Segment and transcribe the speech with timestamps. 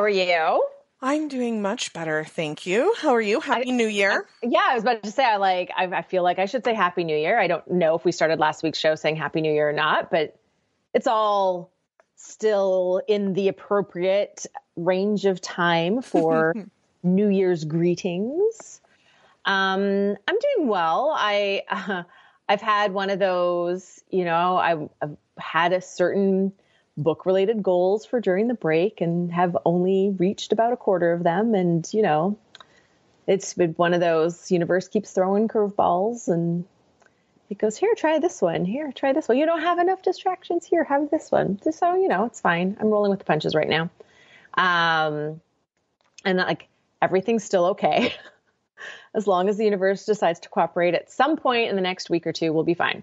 [0.00, 0.66] How are you?
[1.02, 2.94] I'm doing much better, thank you.
[2.98, 3.38] How are you?
[3.38, 4.26] Happy I- New Year.
[4.42, 6.72] Yeah, I was about to say I like I, I feel like I should say
[6.72, 7.38] Happy New Year.
[7.38, 10.10] I don't know if we started last week's show saying Happy New Year or not,
[10.10, 10.40] but
[10.94, 11.70] it's all
[12.16, 16.54] still in the appropriate range of time for
[17.02, 18.80] New Year's greetings.
[19.44, 21.12] Um, I'm doing well.
[21.14, 22.04] I uh,
[22.48, 24.88] I've had one of those, you know, I've
[25.36, 26.54] had a certain
[27.02, 31.22] book related goals for during the break and have only reached about a quarter of
[31.22, 31.54] them.
[31.54, 32.38] And you know
[33.26, 36.64] it's been one of those universe keeps throwing curveballs and
[37.48, 38.64] it goes here try this one.
[38.64, 39.38] Here try this one.
[39.38, 40.84] You don't have enough distractions here.
[40.84, 41.60] Have this one.
[41.72, 42.76] So you know it's fine.
[42.80, 43.90] I'm rolling with the punches right now.
[44.54, 45.40] Um
[46.24, 46.68] and like
[47.00, 48.14] everything's still okay.
[49.14, 52.26] As long as the universe decides to cooperate at some point in the next week
[52.26, 53.02] or two we'll be fine.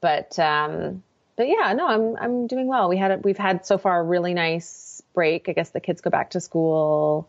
[0.00, 1.02] But um
[1.36, 4.02] but yeah no i'm i'm doing well we had a, we've had so far a
[4.02, 7.28] really nice break i guess the kids go back to school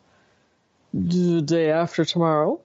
[0.94, 2.59] the day after tomorrow.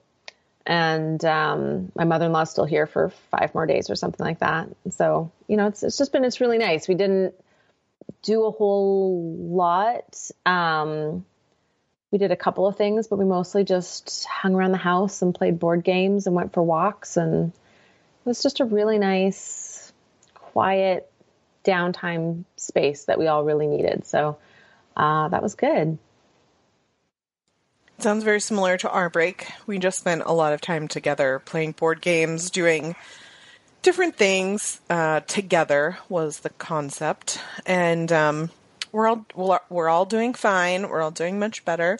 [0.65, 4.39] And um, my mother in law's still here for five more days or something like
[4.39, 4.69] that.
[4.91, 6.87] So, you know, it's, it's just been, it's really nice.
[6.87, 7.33] We didn't
[8.21, 10.31] do a whole lot.
[10.45, 11.25] Um,
[12.11, 15.35] we did a couple of things, but we mostly just hung around the house and
[15.35, 17.17] played board games and went for walks.
[17.17, 19.91] And it was just a really nice,
[20.33, 21.11] quiet
[21.63, 24.05] downtime space that we all really needed.
[24.05, 24.37] So
[24.95, 25.97] uh, that was good.
[27.99, 29.47] Sounds very similar to our break.
[29.65, 32.95] We just spent a lot of time together playing board games, doing
[33.81, 38.49] different things uh, together was the concept, and um,
[38.91, 39.25] we're all
[39.69, 40.89] we're all doing fine.
[40.89, 41.99] We're all doing much better.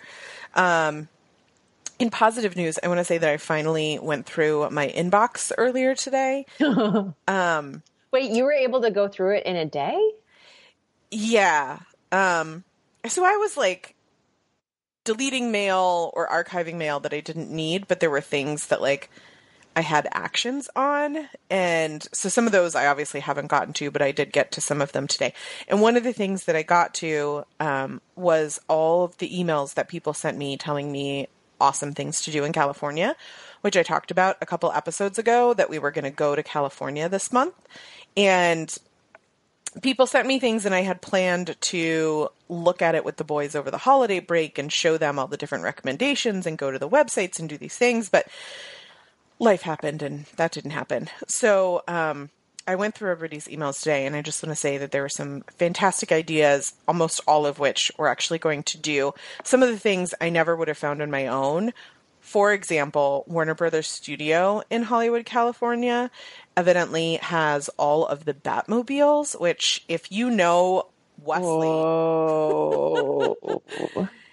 [0.55, 1.07] Um,
[1.99, 5.95] in positive news, I want to say that I finally went through my inbox earlier
[5.95, 6.45] today.
[7.27, 9.99] um, Wait, you were able to go through it in a day?
[11.13, 11.79] yeah.
[12.11, 12.63] Um,
[13.07, 13.95] so I was like
[15.03, 19.09] deleting mail or archiving mail that I didn't need, but there were things that like
[19.75, 21.29] I had actions on.
[21.49, 24.61] And so some of those I obviously haven't gotten to, but I did get to
[24.61, 25.33] some of them today.
[25.67, 29.73] And one of the things that I got to um, was all of the emails
[29.75, 31.27] that people sent me telling me
[31.59, 33.15] awesome things to do in California,
[33.61, 36.43] which I talked about a couple episodes ago that we were going to go to
[36.43, 37.55] California this month.
[38.15, 38.75] And
[39.81, 43.55] people sent me things and I had planned to look at it with the boys
[43.55, 46.89] over the holiday break and show them all the different recommendations and go to the
[46.89, 48.27] websites and do these things, but
[49.39, 51.09] life happened and that didn't happen.
[51.27, 52.29] So, um,
[52.65, 55.09] I went through everybody's emails today and I just want to say that there were
[55.09, 59.13] some fantastic ideas, almost all of which we're actually going to do.
[59.43, 61.73] Some of the things I never would have found on my own.
[62.23, 66.09] For example, Warner Brothers Studio in Hollywood, California
[66.55, 70.87] evidently has all of the Batmobiles, which if you know
[71.21, 71.67] Wesley,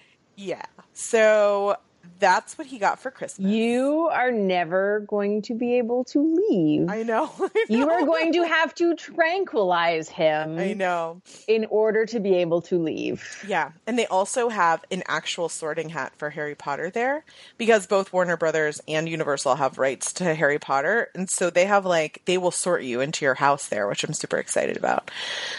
[0.36, 0.64] yeah.
[0.94, 1.76] So
[2.20, 3.50] that's what he got for Christmas.
[3.50, 6.88] you are never going to be able to leave.
[6.88, 7.30] I know.
[7.40, 11.22] I You are going to have to tranquilize him I know.
[11.48, 13.44] in order to be able to leave.
[13.46, 17.24] Yeah, and they also have an actual sorting hat for Harry Potter there
[17.58, 21.86] because both Warner Brothers and Universal have rights to Harry Potter, and so they have
[21.86, 25.10] like they will sort you into your house there, which I'm super excited about.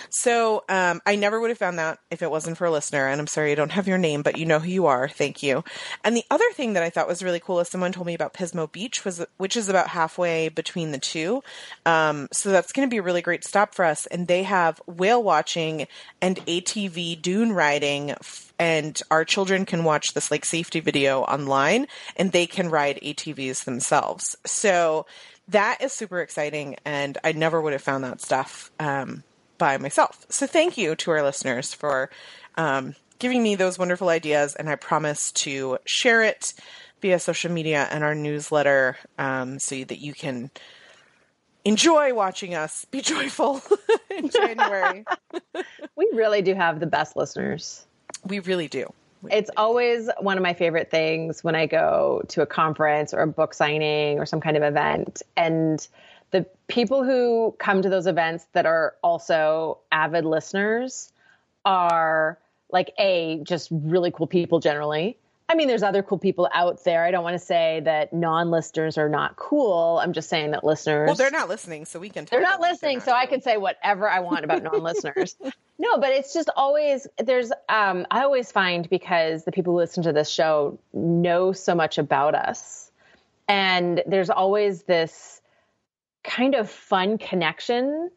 [0.09, 3.19] So um, I never would have found that if it wasn't for a listener, and
[3.19, 5.07] I'm sorry I don't have your name, but you know who you are.
[5.09, 5.63] Thank you.
[6.03, 8.33] And the other thing that I thought was really cool is someone told me about
[8.33, 11.43] Pismo Beach, was which is about halfway between the two.
[11.85, 14.81] Um, so that's going to be a really great stop for us, and they have
[14.85, 15.87] whale watching
[16.21, 21.87] and ATV dune riding f- and our children can watch this like safety video online
[22.15, 24.35] and they can ride ATVs themselves.
[24.45, 25.07] So
[25.47, 29.23] that is super exciting and I never would have found that stuff um,
[29.57, 30.27] by myself.
[30.29, 32.11] So thank you to our listeners for
[32.55, 36.55] um, giving me those wonderful ideas and I promise to share it
[37.01, 40.49] via social media and our newsletter um, so that you can
[41.63, 43.61] enjoy watching us be joyful
[44.09, 45.05] in January.
[45.95, 47.85] We really do have the best listeners.
[48.25, 48.91] we really do.
[49.29, 53.27] it's always one of my favorite things when I go to a conference or a
[53.27, 55.21] book signing or some kind of event.
[55.37, 55.87] And
[56.31, 61.13] the people who come to those events that are also avid listeners
[61.65, 62.39] are
[62.71, 65.17] like, A, just really cool people generally.
[65.51, 67.03] I mean, there's other cool people out there.
[67.03, 69.99] I don't want to say that non-listeners are not cool.
[70.01, 71.07] I'm just saying that listeners.
[71.07, 72.23] Well, they're not listening, so we can.
[72.23, 75.35] They're not listening, they're not so I can say whatever I want about non-listeners.
[75.77, 77.51] no, but it's just always there's.
[77.67, 81.97] Um, I always find because the people who listen to this show know so much
[81.97, 82.89] about us,
[83.49, 85.41] and there's always this
[86.23, 88.09] kind of fun connection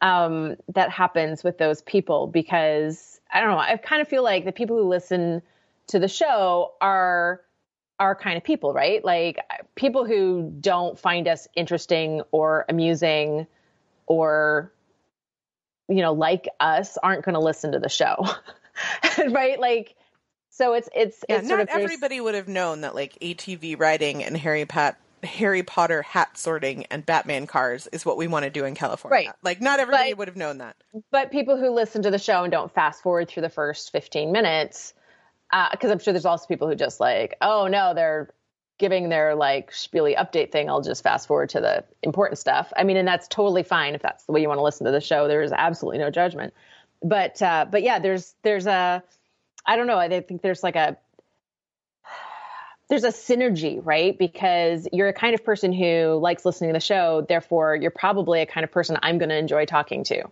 [0.00, 3.58] um, that happens with those people because I don't know.
[3.58, 5.42] I kind of feel like the people who listen
[5.88, 7.40] to the show are
[7.98, 9.04] our kind of people, right?
[9.04, 13.46] Like uh, people who don't find us interesting or amusing
[14.06, 14.72] or
[15.88, 18.26] you know like us aren't going to listen to the show.
[19.30, 19.60] right?
[19.60, 19.96] Like
[20.50, 24.36] so it's it's, yeah, it's not everybody would have known that like ATV riding and
[24.36, 28.64] Harry Pat Harry Potter hat sorting and Batman cars is what we want to do
[28.64, 29.28] in California.
[29.28, 29.36] Right.
[29.42, 30.76] Like not everybody but, would have known that.
[31.10, 34.32] But people who listen to the show and don't fast forward through the first 15
[34.32, 34.94] minutes
[35.50, 38.30] because uh, I'm sure there's also people who just like, oh no, they're
[38.78, 40.68] giving their like spiely update thing.
[40.68, 42.72] I'll just fast forward to the important stuff.
[42.76, 44.92] I mean, and that's totally fine if that's the way you want to listen to
[44.92, 45.28] the show.
[45.28, 46.54] There is absolutely no judgment.
[47.02, 49.02] But uh, but yeah, there's there's a
[49.66, 49.98] I don't know.
[49.98, 50.96] I think there's like a
[52.90, 54.18] there's a synergy, right?
[54.18, 57.24] Because you're a kind of person who likes listening to the show.
[57.26, 60.24] Therefore, you're probably a kind of person I'm going to enjoy talking to.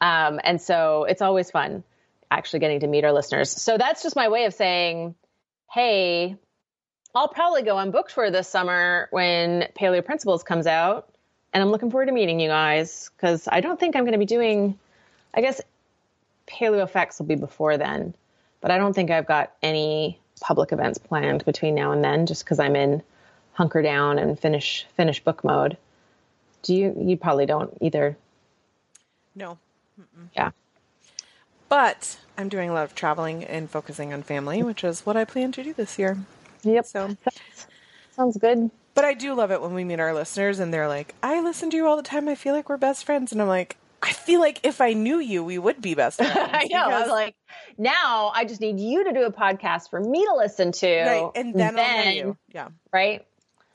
[0.00, 1.82] Um, and so it's always fun
[2.30, 3.50] actually getting to meet our listeners.
[3.50, 5.16] So that's just my way of saying,
[5.72, 6.36] hey,
[7.12, 11.08] I'll probably go on book tour this summer when Paleo Principles comes out.
[11.52, 14.18] And I'm looking forward to meeting you guys because I don't think I'm going to
[14.18, 14.78] be doing,
[15.34, 15.60] I guess
[16.46, 18.14] Paleo Effects will be before then,
[18.60, 22.44] but I don't think I've got any public events planned between now and then just
[22.44, 23.02] because I'm in
[23.52, 25.76] hunker down and finish finish book mode.
[26.62, 26.94] Do you?
[26.98, 28.16] You probably don't either.
[29.34, 29.58] No.
[30.00, 30.28] Mm-mm.
[30.34, 30.50] Yeah.
[31.68, 35.24] But I'm doing a lot of traveling and focusing on family, which is what I
[35.24, 36.18] plan to do this year.
[36.62, 36.86] Yep.
[36.86, 37.16] So
[38.16, 38.70] sounds good.
[38.94, 41.70] But I do love it when we meet our listeners and they're like, I listen
[41.70, 42.28] to you all the time.
[42.28, 43.30] I feel like we're best friends.
[43.32, 46.36] And I'm like, I feel like if I knew you, we would be best friends.
[46.36, 46.78] I know.
[46.78, 47.34] I was like,
[47.76, 51.02] now I just need you to do a podcast for me to listen to.
[51.02, 51.30] Right.
[51.34, 52.36] And then, then I'll know you.
[52.52, 52.68] Yeah.
[52.92, 53.26] Right.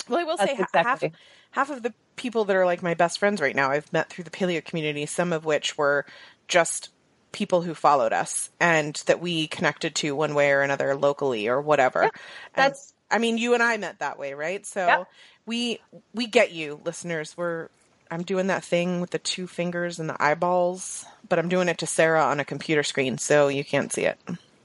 [0.09, 1.09] Well, I will That's say exactly.
[1.51, 4.09] half, half of the people that are like my best friends right now, I've met
[4.09, 6.05] through the paleo community, some of which were
[6.47, 6.89] just
[7.31, 11.61] people who followed us and that we connected to one way or another locally or
[11.61, 12.03] whatever.
[12.03, 12.09] Yeah,
[12.55, 14.65] that's and, I mean you and I met that way, right?
[14.65, 15.03] So yeah.
[15.45, 15.79] we
[16.13, 17.35] we get you, listeners.
[17.37, 17.67] We're
[18.15, 21.79] I'm doing that thing with the two fingers and the eyeballs, but I'm doing it
[21.79, 24.17] to Sarah on a computer screen so you can't see it.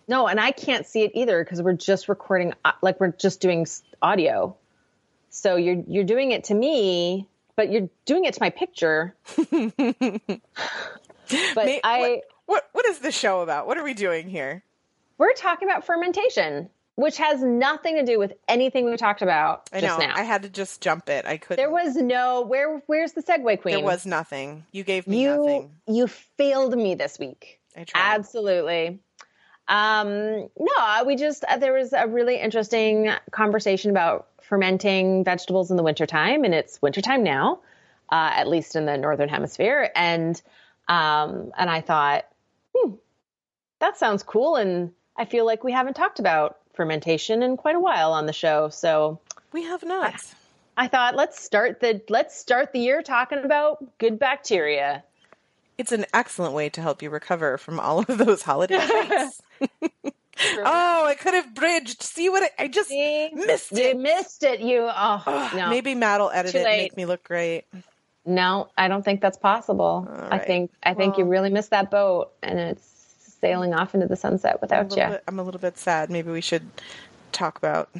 [0.07, 3.41] No, and I can't see it either because we're just recording uh, like we're just
[3.41, 3.67] doing
[4.01, 4.57] audio.
[5.31, 7.27] So you're you're doing it to me,
[7.57, 9.17] but you're doing it to my picture.
[9.37, 9.51] but
[11.57, 13.67] May, I what, what what is the show about?
[13.67, 14.63] What are we doing here?
[15.19, 19.81] We're talking about fermentation, which has nothing to do with anything we talked about I
[19.81, 19.97] know.
[19.99, 20.13] Now.
[20.15, 21.25] I had to just jump it.
[21.27, 21.59] I could.
[21.59, 22.83] There was no where.
[22.87, 23.77] Where's the segue queen?
[23.77, 24.67] There was nothing.
[24.73, 25.71] You gave me you, nothing.
[25.87, 27.61] You failed me this week.
[27.77, 28.15] I tried.
[28.15, 29.01] Absolutely.
[29.69, 35.77] Um, no, we just uh, there was a really interesting conversation about fermenting vegetables in
[35.77, 37.61] the wintertime, and it's wintertime now,
[38.11, 39.91] uh, at least in the northern hemisphere.
[39.95, 40.41] And
[40.89, 42.27] um, and I thought,
[42.75, 42.95] hmm,
[43.79, 44.57] that sounds cool.
[44.57, 48.33] And I feel like we haven't talked about fermentation in quite a while on the
[48.33, 48.71] show.
[48.71, 49.21] So
[49.53, 50.15] we have not.
[50.79, 55.05] I, I thought let's start the let's start the year talking about good bacteria.
[55.77, 59.43] It's an excellent way to help you recover from all of those holiday treats.
[60.41, 62.03] oh, I could have bridged.
[62.03, 63.29] See what I, I just See?
[63.35, 63.95] missed it.
[63.97, 64.61] You missed it.
[64.61, 65.69] You oh, oh no.
[65.69, 66.79] maybe Matt will edit Too it, late.
[66.79, 67.65] make me look great.
[68.25, 70.09] No, I don't think that's possible.
[70.09, 70.33] Right.
[70.33, 72.90] I think I think well, you really missed that boat, and it's
[73.41, 74.97] sailing off into the sunset without you.
[74.97, 76.11] Bit, I'm a little bit sad.
[76.11, 76.69] Maybe we should
[77.33, 77.91] talk about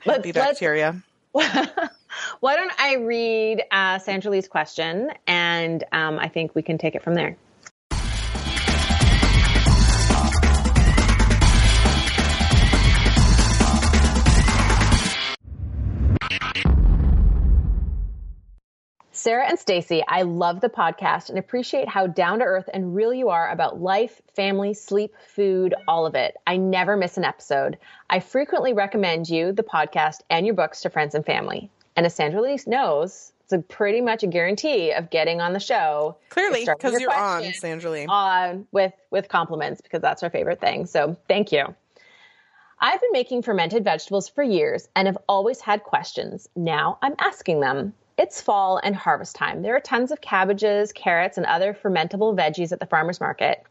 [0.00, 1.02] happy bacteria.
[1.32, 6.94] Why don't I read uh, Sandra Lee's question, and um, I think we can take
[6.94, 7.36] it from there.
[19.20, 23.12] Sarah and Stacy, I love the podcast and appreciate how down to earth and real
[23.12, 26.38] you are about life, family, sleep, food, all of it.
[26.46, 27.76] I never miss an episode.
[28.08, 31.70] I frequently recommend you, the podcast, and your books to friends and family.
[31.96, 35.60] And as Sandra Lee knows, it's a pretty much a guarantee of getting on the
[35.60, 36.16] show.
[36.30, 38.06] Clearly, because you're on, Sandra Lee.
[38.06, 40.86] On with with compliments because that's our favorite thing.
[40.86, 41.74] So thank you.
[42.78, 46.48] I've been making fermented vegetables for years and have always had questions.
[46.56, 47.92] Now I'm asking them.
[48.22, 49.62] It's fall and harvest time.
[49.62, 53.64] There are tons of cabbages, carrots, and other fermentable veggies at the farmer's market.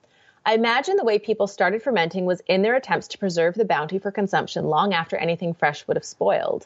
[0.44, 4.00] I imagine the way people started fermenting was in their attempts to preserve the bounty
[4.00, 6.66] for consumption long after anything fresh would have spoiled.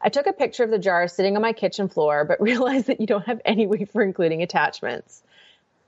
[0.00, 3.02] I took a picture of the jars sitting on my kitchen floor, but realized that
[3.02, 5.22] you don't have any way for including attachments.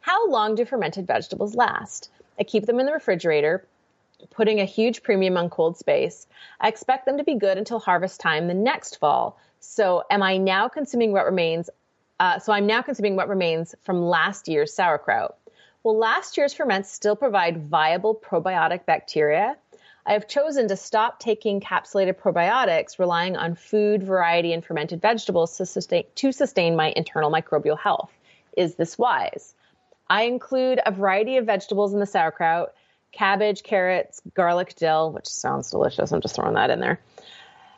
[0.01, 2.11] How long do fermented vegetables last?
[2.39, 3.67] I keep them in the refrigerator,
[4.33, 6.27] putting a huge premium on cold space.
[6.61, 9.39] I expect them to be good until harvest time the next fall.
[9.65, 11.71] So, am I now consuming what remains?
[12.19, 15.37] Uh, so, I'm now consuming what remains from last year's sauerkraut.
[15.85, 19.57] Well, last year's ferments still provide viable probiotic bacteria?
[20.05, 25.57] I have chosen to stop taking capsulated probiotics, relying on food, variety, and fermented vegetables
[25.59, 28.11] to sustain, to sustain my internal microbial health.
[28.57, 29.55] Is this wise?
[30.11, 32.75] I include a variety of vegetables in the sauerkraut
[33.13, 36.11] cabbage, carrots, garlic, dill, which sounds delicious.
[36.11, 36.99] I'm just throwing that in there.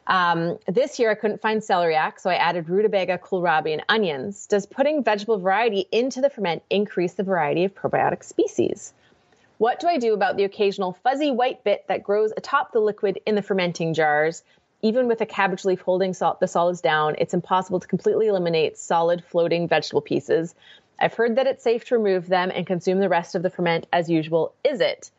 [0.06, 4.46] Um, this year I couldn't find celeriac, so I added rutabaga, kohlrabi, and onions.
[4.46, 8.92] Does putting vegetable variety into the ferment increase the variety of probiotic species?
[9.58, 13.20] What do I do about the occasional fuzzy white bit that grows atop the liquid
[13.24, 14.42] in the fermenting jars?
[14.82, 18.76] Even with a cabbage leaf holding salt, the solids down, it's impossible to completely eliminate
[18.76, 20.54] solid floating vegetable pieces.
[20.98, 23.86] I've heard that it's safe to remove them and consume the rest of the ferment
[23.92, 24.52] as usual.
[24.62, 25.10] Is it?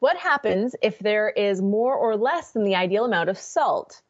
[0.00, 4.02] What happens if there is more or less than the ideal amount of salt?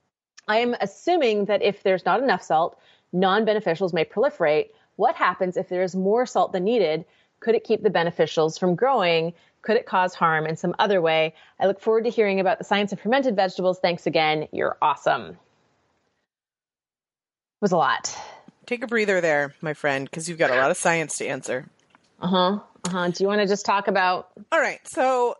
[0.50, 2.76] I am assuming that if there's not enough salt,
[3.12, 4.70] non beneficials may proliferate.
[4.96, 7.04] What happens if there is more salt than needed?
[7.38, 9.32] Could it keep the beneficials from growing?
[9.62, 11.34] Could it cause harm in some other way?
[11.60, 13.78] I look forward to hearing about the science of fermented vegetables.
[13.78, 14.48] Thanks again.
[14.50, 15.26] You're awesome.
[15.26, 15.36] It
[17.60, 18.12] was a lot.
[18.66, 21.68] Take a breather there, my friend, because you've got a lot of science to answer.
[22.20, 22.58] Uh huh.
[22.86, 23.08] Uh huh.
[23.08, 24.30] Do you want to just talk about?
[24.50, 24.80] All right.
[24.82, 25.36] So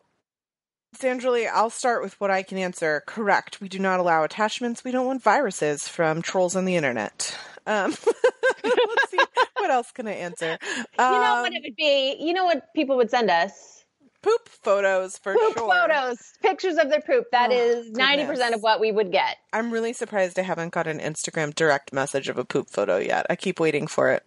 [0.92, 3.02] Sandra Lee, I'll start with what I can answer.
[3.06, 3.60] Correct.
[3.60, 4.84] We do not allow attachments.
[4.84, 7.36] We don't want viruses from trolls on the internet.
[7.66, 7.90] Um,
[8.64, 9.18] let's see.
[9.56, 10.58] What else can I answer?
[10.98, 12.16] Um, you know what it would be?
[12.18, 13.84] You know what people would send us?
[14.22, 15.70] Poop photos for poop sure.
[15.70, 17.24] photos, pictures of their poop.
[17.32, 19.38] That oh, is ninety percent of what we would get.
[19.52, 23.24] I'm really surprised I haven't got an Instagram direct message of a poop photo yet.
[23.30, 24.22] I keep waiting for it.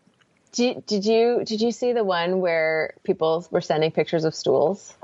[0.52, 4.96] Did, did you did you see the one where people were sending pictures of stools?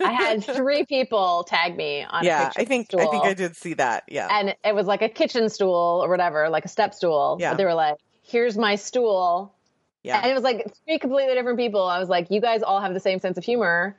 [0.00, 2.24] I had three people tag me on.
[2.24, 4.04] Yeah, I think I think I did see that.
[4.08, 7.36] Yeah, and it was like a kitchen stool or whatever, like a step stool.
[7.40, 9.54] Yeah, but they were like, "Here's my stool."
[10.02, 11.82] Yeah, and it was like three completely different people.
[11.82, 13.96] I was like, "You guys all have the same sense of humor."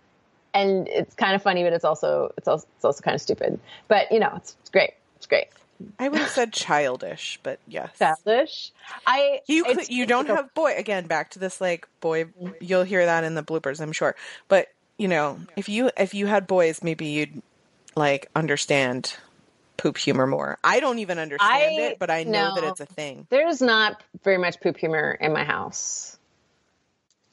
[0.55, 3.59] And it's kind of funny, but it's also it's also, it's also kind of stupid.
[3.87, 4.91] But you know, it's, it's great.
[5.15, 5.47] It's great.
[5.99, 8.71] I would have said childish, but yes, childish.
[9.05, 11.07] I you you don't have boy again.
[11.07, 12.25] Back to this like boy.
[12.25, 12.49] Mm-hmm.
[12.61, 14.15] You'll hear that in the bloopers, I'm sure.
[14.47, 14.67] But
[15.03, 17.41] you know, if you if you had boys, maybe you'd
[17.93, 19.13] like understand
[19.75, 20.57] poop humor more.
[20.63, 23.27] I don't even understand I, it, but I know no, that it's a thing.
[23.29, 26.17] There's not very much poop humor in my house.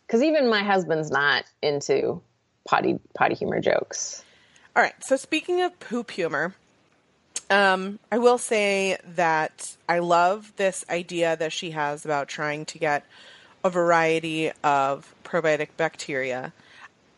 [0.08, 2.20] Cuz even my husband's not into
[2.66, 4.24] potty potty humor jokes.
[4.74, 4.94] All right.
[5.04, 6.56] So speaking of poop humor,
[7.50, 12.78] um, I will say that I love this idea that she has about trying to
[12.80, 13.06] get
[13.62, 16.52] a variety of probiotic bacteria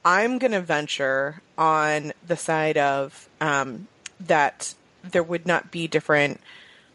[0.05, 3.87] I'm going to venture on the side of um,
[4.21, 6.41] that there would not be different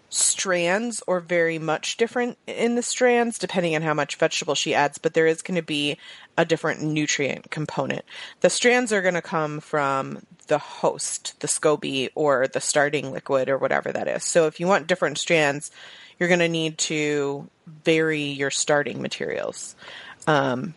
[0.09, 4.97] strands or very much different in the strands depending on how much vegetable she adds
[4.97, 5.97] but there is going to be
[6.37, 8.05] a different nutrient component.
[8.39, 13.49] The strands are going to come from the host the scoby or the starting liquid
[13.49, 14.23] or whatever that is.
[14.23, 15.71] So if you want different strands
[16.19, 19.75] you're going to need to vary your starting materials.
[20.25, 20.73] Um,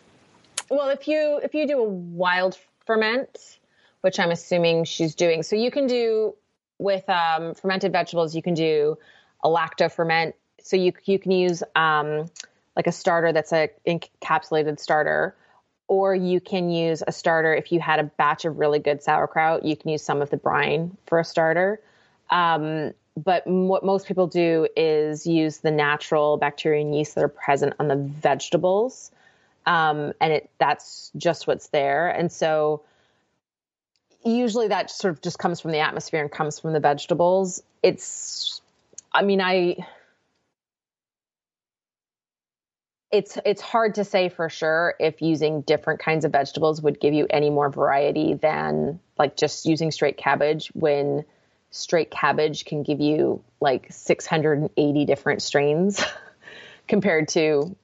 [0.71, 3.59] well, if you if you do a wild ferment,
[4.01, 6.33] which I'm assuming she's doing, so you can do
[6.79, 8.97] with um, fermented vegetables, you can do
[9.43, 10.33] a lacto ferment.
[10.63, 12.29] So you you can use um,
[12.75, 15.35] like a starter that's a encapsulated starter,
[15.89, 19.65] or you can use a starter if you had a batch of really good sauerkraut.
[19.65, 21.81] You can use some of the brine for a starter.
[22.29, 27.27] Um, but what most people do is use the natural bacteria and yeast that are
[27.27, 29.11] present on the vegetables
[29.65, 32.09] um, and it that's just what's there.
[32.09, 32.83] And so
[34.23, 37.61] usually that sort of just comes from the atmosphere and comes from the vegetables.
[37.81, 38.61] It's,
[39.11, 39.77] I mean, I.
[43.11, 47.13] It's it's hard to say for sure if using different kinds of vegetables would give
[47.13, 51.25] you any more variety than like just using straight cabbage when
[51.71, 56.01] straight cabbage can give you like 680 different strains
[56.87, 57.75] compared to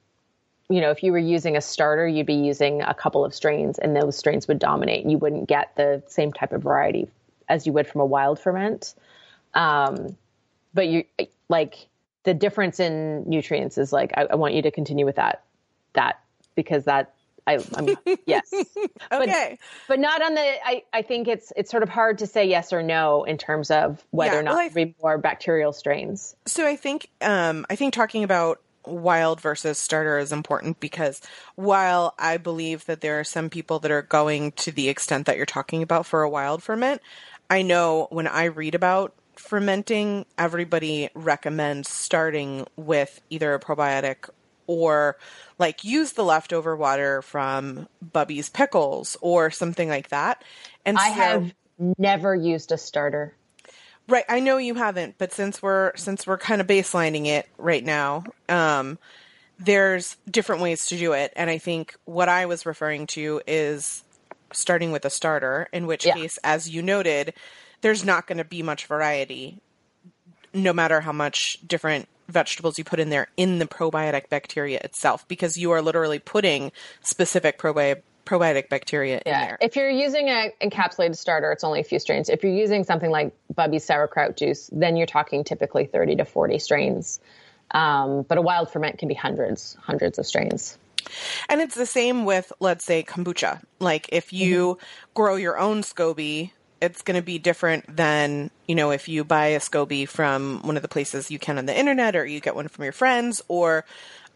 [0.68, 3.78] you know, if you were using a starter, you'd be using a couple of strains
[3.78, 5.06] and those strains would dominate.
[5.06, 7.08] You wouldn't get the same type of variety
[7.48, 8.94] as you would from a wild ferment.
[9.54, 10.16] Um,
[10.74, 11.04] but you
[11.48, 11.88] like
[12.24, 15.42] the difference in nutrients is like I, I want you to continue with that
[15.94, 16.20] that
[16.54, 17.14] because that
[17.46, 17.96] I, I'm
[18.26, 18.52] yes.
[19.10, 19.58] okay.
[19.58, 19.58] But,
[19.88, 20.40] but not on the.
[20.40, 23.70] I, I think it's it's sort of hard to say yes or no in terms
[23.70, 26.36] of whether Yeah, or not well, I- more bacterial strains.
[26.44, 31.20] So I think um, I think talking about wild versus starter is important because
[31.54, 35.36] while I believe that there are some people that are going to the extent that
[35.36, 37.00] you're talking about for a wild ferment,
[37.50, 44.28] I know when I read about fermenting, everybody recommends starting with either a probiotic
[44.66, 45.16] or
[45.58, 50.44] like use the leftover water from Bubby's pickles or something like that.
[50.84, 51.54] And I so- have
[51.96, 53.34] never used a starter.
[54.08, 57.84] Right, I know you haven't, but since we're since we're kind of baselining it right
[57.84, 58.98] now, um,
[59.58, 64.02] there's different ways to do it, and I think what I was referring to is
[64.50, 65.68] starting with a starter.
[65.74, 66.14] In which Yeah.
[66.14, 67.34] case, as you noted,
[67.82, 69.60] there's not going to be much variety,
[70.54, 75.28] no matter how much different vegetables you put in there in the probiotic bacteria itself,
[75.28, 76.72] because you are literally putting
[77.02, 79.46] specific probi- probiotic bacteria in Yeah.
[79.46, 79.58] there.
[79.60, 82.28] If you're using an encapsulated starter, it's only a few strains.
[82.28, 86.58] If you're using something like Bubby's sauerkraut juice, then you're talking typically 30 to 40
[86.58, 87.20] strains.
[87.70, 90.76] Um, but a wild ferment can be hundreds, hundreds of strains.
[91.48, 93.62] And it's the same with, let's say, kombucha.
[93.78, 94.78] Like, if you
[95.14, 96.50] grow your own SCOBY,
[96.82, 100.76] it's going to be different than, you know, if you buy a SCOBY from one
[100.76, 103.40] of the places you can on the internet or you get one from your friends
[103.48, 103.84] or.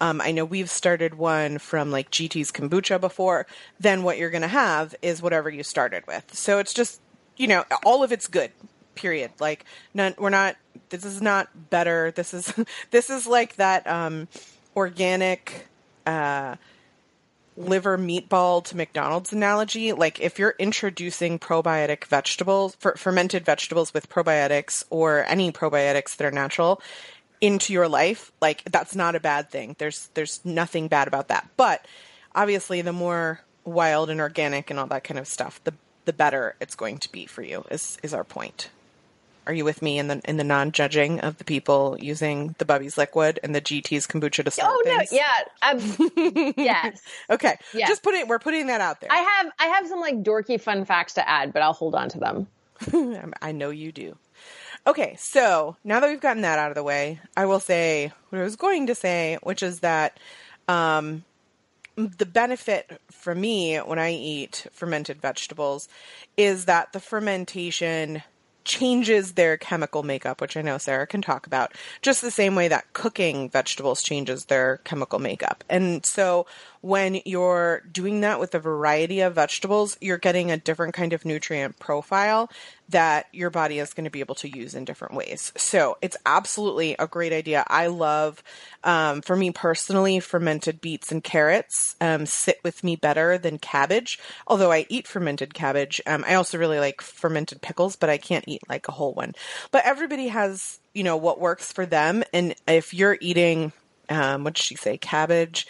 [0.03, 3.47] Um, I know we've started one from like GT's kombucha before.
[3.79, 6.35] Then what you're going to have is whatever you started with.
[6.35, 7.01] So it's just,
[7.37, 8.51] you know, all of it's good.
[8.97, 9.31] Period.
[9.39, 10.15] Like, none.
[10.19, 10.57] We're not.
[10.91, 12.11] This is not better.
[12.11, 12.53] This is.
[12.91, 14.27] This is like that um,
[14.77, 15.69] organic
[17.57, 24.09] liver meatball to McDonald's analogy, like if you're introducing probiotic vegetables, fer- fermented vegetables with
[24.09, 26.81] probiotics or any probiotics that are natural
[27.43, 29.75] into your life, like that's not a bad thing.
[29.79, 31.51] There's there's nothing bad about that.
[31.59, 31.85] But
[32.35, 35.75] obviously the more wild and organic and all that kind of stuff, the
[36.07, 38.71] the better it's going to be for you is is our point.
[39.45, 42.65] Are you with me in the in the non judging of the people using the
[42.65, 45.13] Bubby's liquid and the GT's kombucha to start Oh no, things?
[45.13, 47.03] yeah, um, yes.
[47.29, 47.57] Okay.
[47.75, 47.89] Yeah.
[47.89, 49.11] Just put it we're putting that out there.
[49.11, 52.09] I have I have some like dorky fun facts to add, but I'll hold on
[52.11, 52.47] to them.
[53.43, 54.17] I know you do.
[54.85, 58.41] Okay, so now that we've gotten that out of the way, I will say what
[58.41, 60.19] I was going to say, which is that
[60.67, 61.25] um,
[61.97, 65.89] the benefit for me when I eat fermented vegetables
[66.37, 68.23] is that the fermentation
[68.65, 72.69] changes their chemical makeup, which I know Sarah can talk about, just the same way
[72.69, 75.63] that cooking vegetables changes their chemical makeup.
[75.69, 76.47] And so
[76.83, 81.25] when you're doing that with a variety of vegetables, you're getting a different kind of
[81.25, 82.51] nutrient profile
[82.89, 85.53] that your body is going to be able to use in different ways.
[85.57, 87.65] So it's absolutely a great idea.
[87.69, 88.43] I love,
[88.83, 94.19] um, for me personally, fermented beets and carrots um, sit with me better than cabbage.
[94.49, 98.45] Although I eat fermented cabbage, um, I also really like fermented pickles, but I can't
[98.49, 99.35] eat like a whole one.
[99.71, 102.25] But everybody has, you know, what works for them.
[102.35, 103.73] And if you're eating,
[104.09, 105.69] um, what did she say, cabbage,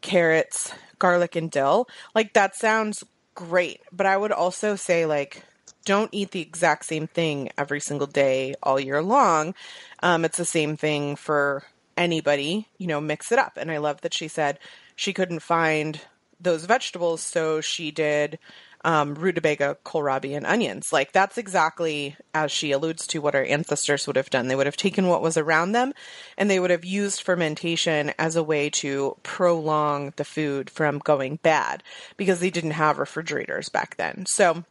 [0.00, 3.04] carrots, garlic, and dill, like that sounds
[3.34, 3.80] great.
[3.92, 5.44] But I would also say, like,
[5.84, 9.54] don't eat the exact same thing every single day all year long.
[10.02, 11.62] Um, it's the same thing for
[11.96, 13.56] anybody, you know, mix it up.
[13.56, 14.58] And I love that she said
[14.96, 16.00] she couldn't find
[16.40, 18.38] those vegetables, so she did
[18.86, 20.92] um, rutabaga, kohlrabi, and onions.
[20.92, 24.46] Like that's exactly as she alludes to what our ancestors would have done.
[24.46, 25.92] They would have taken what was around them,
[26.38, 31.40] and they would have used fermentation as a way to prolong the food from going
[31.42, 31.82] bad
[32.16, 34.24] because they didn't have refrigerators back then.
[34.24, 34.64] So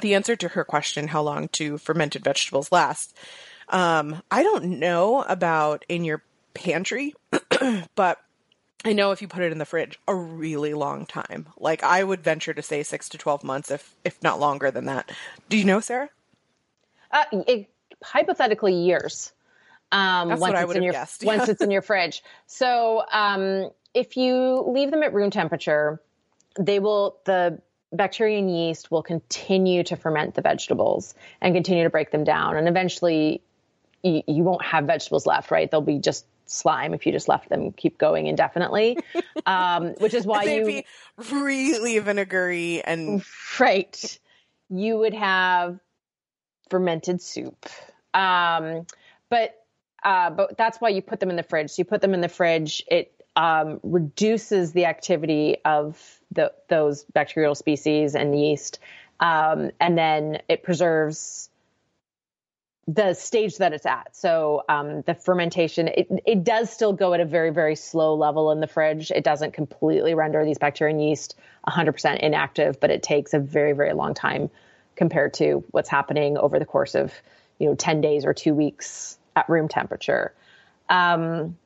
[0.00, 3.16] the answer to her question, how long do fermented vegetables last?
[3.68, 7.14] Um, I don't know about in your pantry,
[7.94, 8.18] but
[8.84, 11.48] I know if you put it in the fridge a really long time.
[11.58, 14.86] Like I would venture to say six to twelve months, if if not longer than
[14.86, 15.10] that.
[15.48, 16.10] Do you know, Sarah?
[17.10, 17.70] Uh, it,
[18.02, 19.32] hypothetically, years.
[19.92, 21.82] Um, That's once what I it's would in have your, guessed, Once it's in your
[21.82, 22.22] fridge.
[22.46, 26.00] So um, if you leave them at room temperature,
[26.58, 27.60] they will the
[27.92, 32.56] bacteria and yeast will continue to ferment the vegetables and continue to break them down,
[32.56, 33.40] and eventually
[34.02, 35.50] you, you won't have vegetables left.
[35.50, 35.70] Right?
[35.70, 38.98] They'll be just slime if you just left them keep going indefinitely.
[39.46, 40.86] um, which is why you be
[41.30, 43.24] really vinegary and
[43.60, 44.18] Right.
[44.70, 45.78] You would have
[46.70, 47.66] fermented soup.
[48.12, 48.86] Um,
[49.28, 49.64] but
[50.02, 51.70] uh, but that's why you put them in the fridge.
[51.70, 52.84] So you put them in the fridge.
[52.88, 58.78] It um, reduces the activity of the, those bacterial species and yeast,
[59.20, 61.48] Um, and then it preserves
[62.86, 64.14] the stage that it's at.
[64.14, 68.50] So um, the fermentation, it, it does still go at a very, very slow level
[68.52, 69.10] in the fridge.
[69.10, 71.34] It doesn't completely render these bacteria and yeast
[71.66, 74.50] 100% inactive, but it takes a very, very long time
[74.96, 77.12] compared to what's happening over the course of,
[77.58, 80.34] you know, 10 days or two weeks at room temperature.
[80.88, 81.56] Um,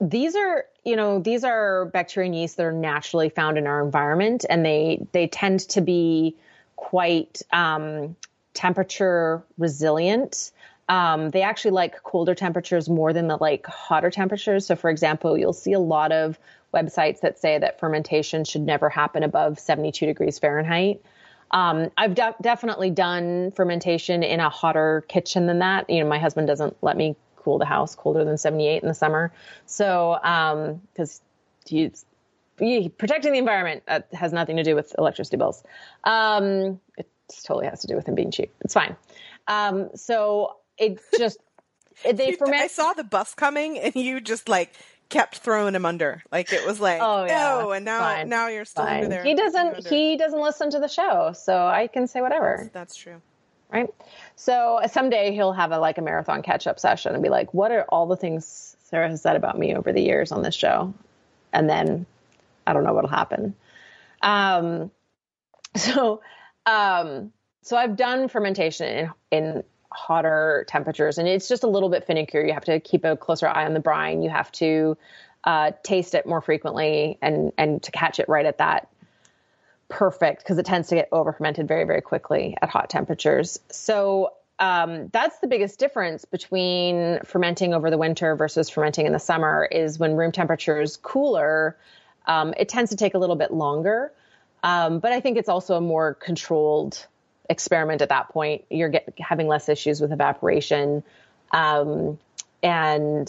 [0.00, 3.82] these are, you know, these are bacteria and yeast that are naturally found in our
[3.82, 6.36] environment, and they they tend to be
[6.76, 8.16] quite um,
[8.54, 10.52] temperature resilient.
[10.88, 14.66] Um, they actually like colder temperatures more than the like hotter temperatures.
[14.66, 16.38] So, for example, you'll see a lot of
[16.74, 21.02] websites that say that fermentation should never happen above 72 degrees Fahrenheit.
[21.50, 25.88] Um, I've de- definitely done fermentation in a hotter kitchen than that.
[25.88, 28.94] You know, my husband doesn't let me cool the house colder than 78 in the
[28.94, 29.32] summer.
[29.66, 30.18] So,
[30.92, 31.20] because
[31.70, 35.62] um, protecting the environment that has nothing to do with electricity bills.
[36.04, 37.08] Um, it
[37.44, 38.54] totally has to do with him being cheap.
[38.60, 38.96] It's fine.
[39.46, 41.38] Um, so it just
[42.02, 42.62] they ferment.
[42.62, 44.72] I saw the bus coming, and you just like
[45.08, 46.22] kept throwing him under.
[46.32, 47.60] Like it was like, oh, yeah.
[47.60, 48.28] no, and now Fine.
[48.28, 49.04] now you're still Fine.
[49.04, 49.24] under there.
[49.24, 52.56] He doesn't he doesn't listen to the show, so I can say whatever.
[52.58, 53.20] That's, that's true.
[53.70, 53.88] Right.
[54.36, 57.70] So someday he'll have a like a marathon catch up session and be like, "What
[57.70, 60.94] are all the things Sarah has said about me over the years on this show?"
[61.52, 62.06] And then
[62.66, 63.54] I don't know what'll happen.
[64.22, 64.90] Um,
[65.76, 66.20] so
[66.66, 72.06] um, so I've done fermentation in in hotter temperatures and it's just a little bit
[72.06, 72.44] finikier.
[72.44, 74.22] You have to keep a closer eye on the brine.
[74.22, 74.96] You have to
[75.44, 78.88] uh, taste it more frequently and and to catch it right at that
[79.88, 83.60] perfect because it tends to get over fermented very very quickly at hot temperatures.
[83.70, 89.18] So um, that's the biggest difference between fermenting over the winter versus fermenting in the
[89.18, 91.76] summer is when room temperature is cooler,
[92.26, 94.12] um, it tends to take a little bit longer.
[94.64, 97.06] Um, but I think it's also a more controlled
[97.50, 98.64] experiment at that point.
[98.70, 101.04] You're get, having less issues with evaporation.
[101.52, 102.18] Um,
[102.62, 103.28] and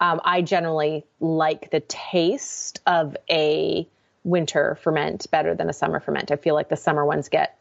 [0.00, 3.86] um, I generally like the taste of a
[4.24, 6.30] winter ferment better than a summer ferment.
[6.30, 7.58] I feel like the summer ones get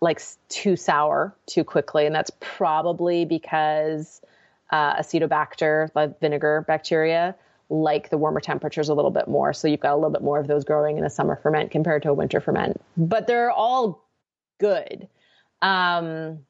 [0.00, 4.22] like too sour too quickly, and that's probably because
[4.70, 5.90] uh, acetobacter,
[6.20, 7.34] vinegar bacteria,
[7.70, 9.52] like the warmer temperatures a little bit more.
[9.52, 12.02] So you've got a little bit more of those growing in a summer ferment compared
[12.02, 12.80] to a winter ferment.
[12.96, 14.04] But they're all
[14.58, 15.08] good.
[15.62, 16.40] Um,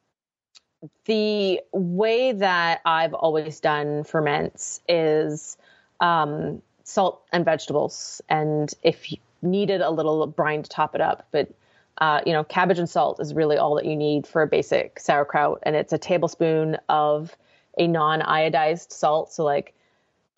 [1.04, 5.58] the way that I've always done ferments is
[6.00, 11.28] um, salt and vegetables, and if you needed a little brine to top it up,
[11.30, 11.50] but
[11.98, 14.98] uh, you know, cabbage and salt is really all that you need for a basic
[14.98, 17.36] sauerkraut, and it's a tablespoon of
[17.76, 19.74] a non-iodized salt, so like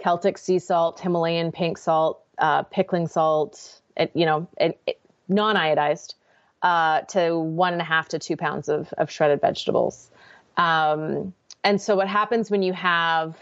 [0.02, 3.80] Celtic sea salt, Himalayan pink salt, uh, pickling salt,
[4.14, 4.80] you know, it,
[5.28, 6.14] non-iodized,
[6.62, 10.10] uh, to one and a half to two pounds of, of shredded vegetables.
[10.56, 11.32] Um,
[11.64, 13.36] and so what happens when you have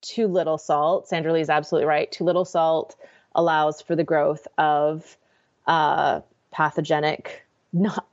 [0.00, 2.10] too little salt, Sandra Lee is absolutely right.
[2.10, 2.96] Too little salt
[3.34, 5.16] allows for the growth of
[5.66, 7.44] uh, pathogenic,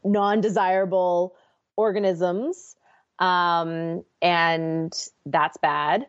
[0.04, 1.36] non desirable
[1.78, 2.76] organisms.
[3.19, 4.93] Um, and
[5.26, 6.06] that's bad.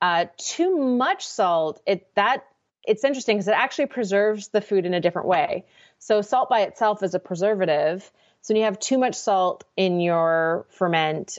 [0.00, 2.44] Uh, too much salt, it that
[2.84, 5.64] it's interesting because it actually preserves the food in a different way.
[5.98, 8.10] So salt by itself is a preservative.
[8.40, 11.38] So when you have too much salt in your ferment,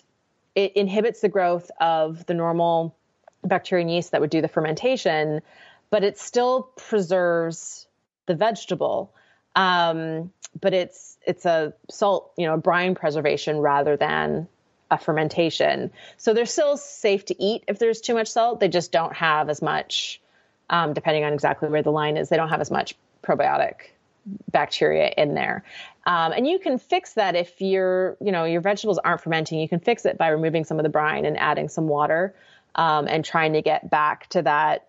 [0.54, 2.96] it inhibits the growth of the normal
[3.44, 5.42] bacteria and yeast that would do the fermentation,
[5.90, 7.88] but it still preserves
[8.26, 9.14] the vegetable.
[9.56, 14.48] Um, but it's it's a salt, you know, brine preservation rather than
[14.92, 15.92] a fermentation.
[16.18, 18.60] So they're still safe to eat if there's too much salt.
[18.60, 20.22] They just don't have as much,
[20.70, 22.30] um, depending on exactly where the line is.
[22.30, 23.92] They don't have as much probiotic
[24.52, 25.64] bacteria in there.
[26.06, 29.60] Um, and you can fix that if your, you know, your vegetables aren't fermenting.
[29.60, 32.34] You can fix it by removing some of the brine and adding some water
[32.76, 34.88] um, and trying to get back to that,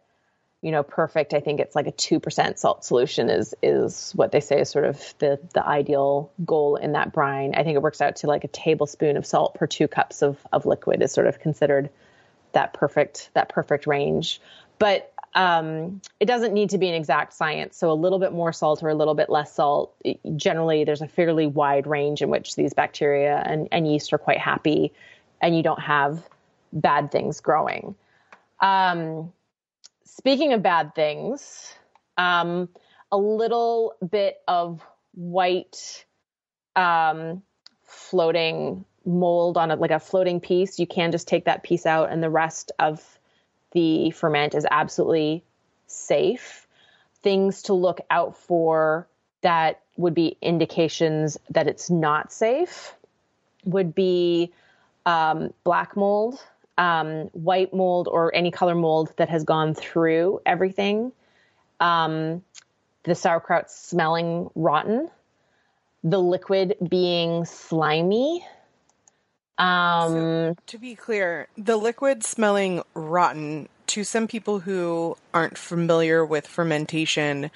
[0.63, 1.33] you know, perfect.
[1.33, 4.69] I think it's like a two percent salt solution is is what they say is
[4.69, 7.55] sort of the the ideal goal in that brine.
[7.55, 10.39] I think it works out to like a tablespoon of salt per two cups of
[10.53, 11.89] of liquid is sort of considered
[12.53, 14.41] that perfect that perfect range.
[14.79, 17.77] But um, it doesn't need to be an exact science.
[17.77, 19.95] So a little bit more salt or a little bit less salt.
[20.37, 24.39] Generally, there's a fairly wide range in which these bacteria and, and yeast are quite
[24.39, 24.93] happy,
[25.41, 26.29] and you don't have
[26.73, 27.95] bad things growing.
[28.61, 29.33] Um,
[30.17, 31.75] speaking of bad things,
[32.19, 32.69] um,
[33.13, 34.83] a little bit of
[35.15, 36.05] white
[36.77, 37.43] um,
[37.85, 40.79] floating mold on a, like a floating piece.
[40.79, 43.19] You can just take that piece out, and the rest of
[43.73, 45.45] the ferment is absolutely
[45.87, 46.67] safe.
[47.23, 49.07] Things to look out for
[49.43, 52.95] that would be indications that it's not safe
[53.65, 54.53] would be
[55.07, 56.43] um, black mold,
[56.81, 61.13] um, white mold, or any color mold that has gone through everything.
[61.79, 62.43] Um,
[63.03, 65.11] the sauerkraut smelling rotten,
[66.03, 68.47] the liquid being slimy.
[69.59, 76.25] Um, so, to be clear, the liquid smelling rotten to some people who aren't familiar
[76.25, 77.51] with fermentation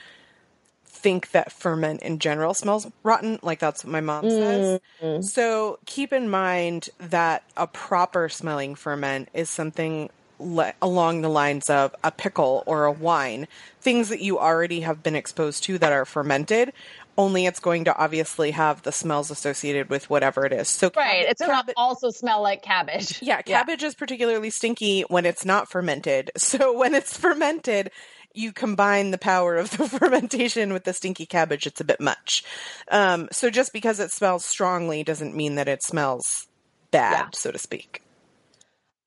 [0.95, 5.21] think that ferment in general smells rotten like that's what my mom says mm-hmm.
[5.21, 11.69] so keep in mind that a proper smelling ferment is something le- along the lines
[11.69, 13.47] of a pickle or a wine
[13.81, 16.73] things that you already have been exposed to that are fermented
[17.17, 20.69] only it's going to obviously have the smells associated with whatever it is.
[20.69, 23.23] So right, it's to also smell like cabbage.
[23.23, 23.89] Yeah, cabbage yeah.
[23.89, 26.31] is particularly stinky when it's not fermented.
[26.45, 27.91] So when it's fermented,
[28.35, 32.45] you combine the power of the fermentation with the stinky cabbage, it's a bit much.
[32.91, 36.47] Um, so just because it smells strongly doesn't mean that it smells
[36.91, 37.29] bad, yeah.
[37.33, 38.03] so to speak.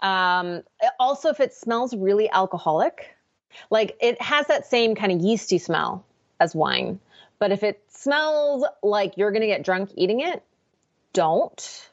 [0.02, 0.64] Um,
[1.00, 3.16] also, if it smells really alcoholic,
[3.70, 6.06] like it has that same kind of yeasty smell
[6.40, 7.00] as wine.
[7.40, 10.44] But if it smells like you're going to get drunk eating it,
[11.14, 11.90] don't.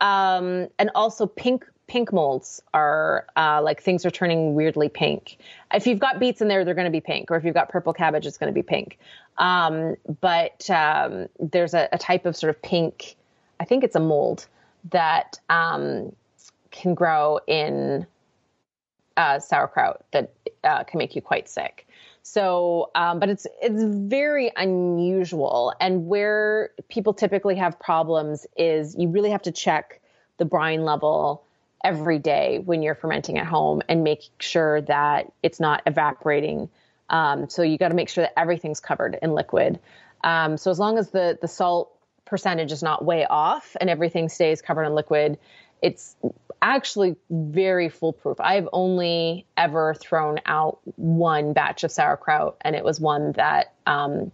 [0.00, 5.38] Um, and also pink pink molds are uh, like things are turning weirdly pink.
[5.74, 7.70] If you've got beets in there, they're going to be pink, or if you've got
[7.70, 8.98] purple cabbage, it's going to be pink.
[9.38, 13.16] Um, but um, there's a, a, type of sort of pink,
[13.60, 14.46] I think it's a mold
[14.90, 16.12] that um,
[16.70, 18.06] can grow in
[19.16, 20.32] uh, sauerkraut that
[20.64, 21.86] uh, can make you quite sick.
[22.22, 29.08] So, um, but it's it's very unusual, and where people typically have problems is you
[29.08, 30.00] really have to check
[30.36, 31.42] the brine level
[31.84, 36.68] every day when you're fermenting at home and make sure that it's not evaporating.
[37.08, 39.78] Um, so you got to make sure that everything's covered in liquid.
[40.24, 44.28] Um, so as long as the the salt percentage is not way off and everything
[44.28, 45.38] stays covered in liquid,
[45.80, 46.16] it's
[46.60, 48.40] actually very foolproof.
[48.40, 54.32] I've only ever thrown out one batch of sauerkraut, and it was one that um,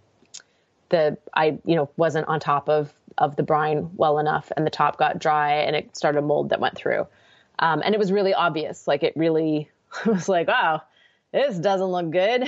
[0.88, 4.70] the I you know wasn't on top of of the brine well enough, and the
[4.70, 7.06] top got dry, and it started a mold that went through,
[7.58, 8.86] um, and it was really obvious.
[8.86, 9.70] Like it really
[10.06, 10.82] was like, wow,
[11.32, 12.44] this doesn't look good.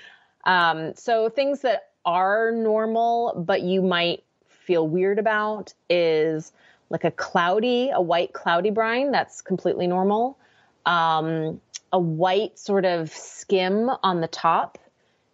[0.44, 6.52] um, so things that are normal, but you might feel weird about is
[6.90, 9.10] like a cloudy, a white cloudy brine.
[9.10, 10.38] That's completely normal.
[10.86, 11.60] Um,
[11.92, 14.78] a white sort of skim on the top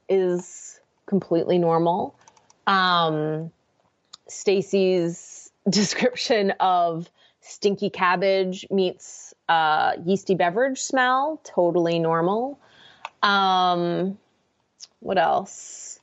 [0.08, 2.14] is completely normal.
[2.66, 3.50] Um,
[4.28, 7.08] Stacy's description of
[7.44, 12.58] stinky cabbage meets uh, yeasty beverage smell, totally normal.
[13.22, 14.18] Um,
[15.00, 16.00] what else?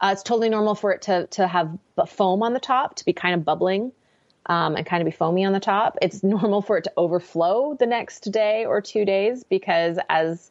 [0.00, 1.78] Uh, it's totally normal for it to to have
[2.08, 3.92] foam on the top, to be kind of bubbling
[4.46, 5.96] um, and kind of be foamy on the top.
[6.02, 10.50] It's normal for it to overflow the next day or two days because as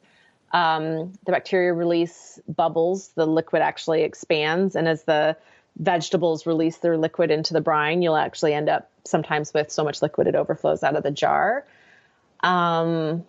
[0.53, 4.75] um, the bacteria release bubbles, the liquid actually expands.
[4.75, 5.37] And as the
[5.77, 10.01] vegetables release their liquid into the brine, you'll actually end up sometimes with so much
[10.01, 11.65] liquid it overflows out of the jar.
[12.41, 13.25] Um,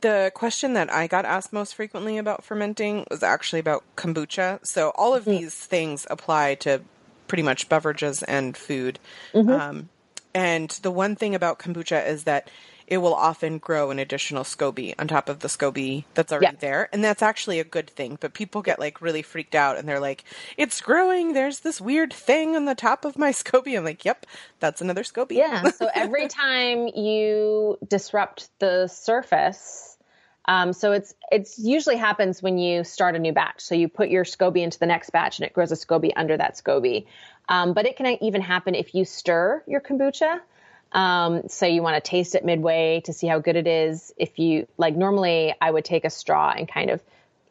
[0.00, 4.64] the question that I got asked most frequently about fermenting was actually about kombucha.
[4.66, 5.38] So all of mm-hmm.
[5.38, 6.82] these things apply to
[7.26, 8.98] pretty much beverages and food.
[9.32, 9.50] Mm-hmm.
[9.50, 9.88] Um,
[10.34, 12.50] and the one thing about kombucha is that
[12.86, 16.60] it will often grow an additional SCOBY on top of the SCOBY that's already yeah.
[16.60, 16.88] there.
[16.92, 18.18] And that's actually a good thing.
[18.20, 20.24] But people get like really freaked out and they're like,
[20.56, 21.32] it's growing.
[21.32, 23.76] There's this weird thing on the top of my SCOBY.
[23.76, 24.26] I'm like, yep,
[24.60, 25.32] that's another SCOBY.
[25.32, 25.70] Yeah.
[25.70, 29.96] so every time you disrupt the surface,
[30.46, 33.60] um, so it's it's usually happens when you start a new batch.
[33.60, 36.36] So you put your SCOBY into the next batch, and it grows a SCOBY under
[36.36, 37.06] that SCOBY.
[37.48, 40.40] Um, but it can even happen if you stir your kombucha.
[40.94, 44.12] Um, so you want to taste it midway to see how good it is.
[44.16, 47.02] If you like, normally I would take a straw and kind of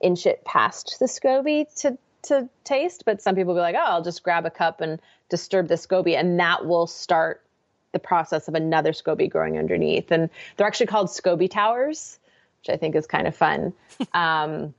[0.01, 3.03] inch it past the SCOBY to to taste.
[3.05, 5.75] But some people will be like, oh, I'll just grab a cup and disturb the
[5.75, 7.41] SCOBY, and that will start
[7.91, 10.11] the process of another SCOBY growing underneath.
[10.11, 12.17] And they're actually called SCOBY towers
[12.63, 13.73] which I think is kind of fun.
[14.13, 14.73] um,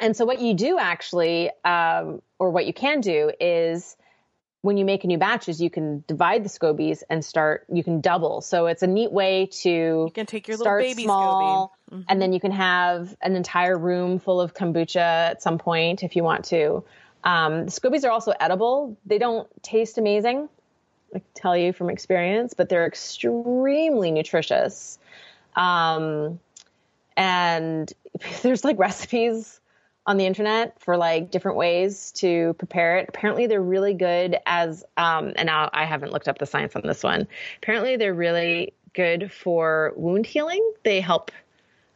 [0.00, 3.96] and so, what you do actually, um, or what you can do, is
[4.62, 7.66] when you make a new batches, you can divide the scobies and start.
[7.70, 8.40] You can double.
[8.40, 12.02] So it's a neat way to you can take your start little baby small, mm-hmm.
[12.08, 16.16] and then you can have an entire room full of kombucha at some point if
[16.16, 16.84] you want to.
[17.24, 18.96] Um, the scobies are also edible.
[19.04, 20.48] They don't taste amazing,
[21.14, 24.98] I can tell you from experience, but they're extremely nutritious.
[25.54, 26.40] Um,
[27.16, 27.92] and
[28.42, 29.60] there's like recipes
[30.04, 33.08] on the internet for like different ways to prepare it.
[33.08, 36.82] Apparently, they're really good as, um, and now I haven't looked up the science on
[36.84, 37.28] this one.
[37.58, 40.72] Apparently, they're really good for wound healing.
[40.82, 41.30] They help,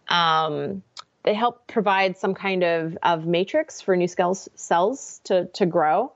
[0.09, 0.83] um,
[1.25, 6.13] they help provide some kind of, of matrix for new cells, cells to, to grow.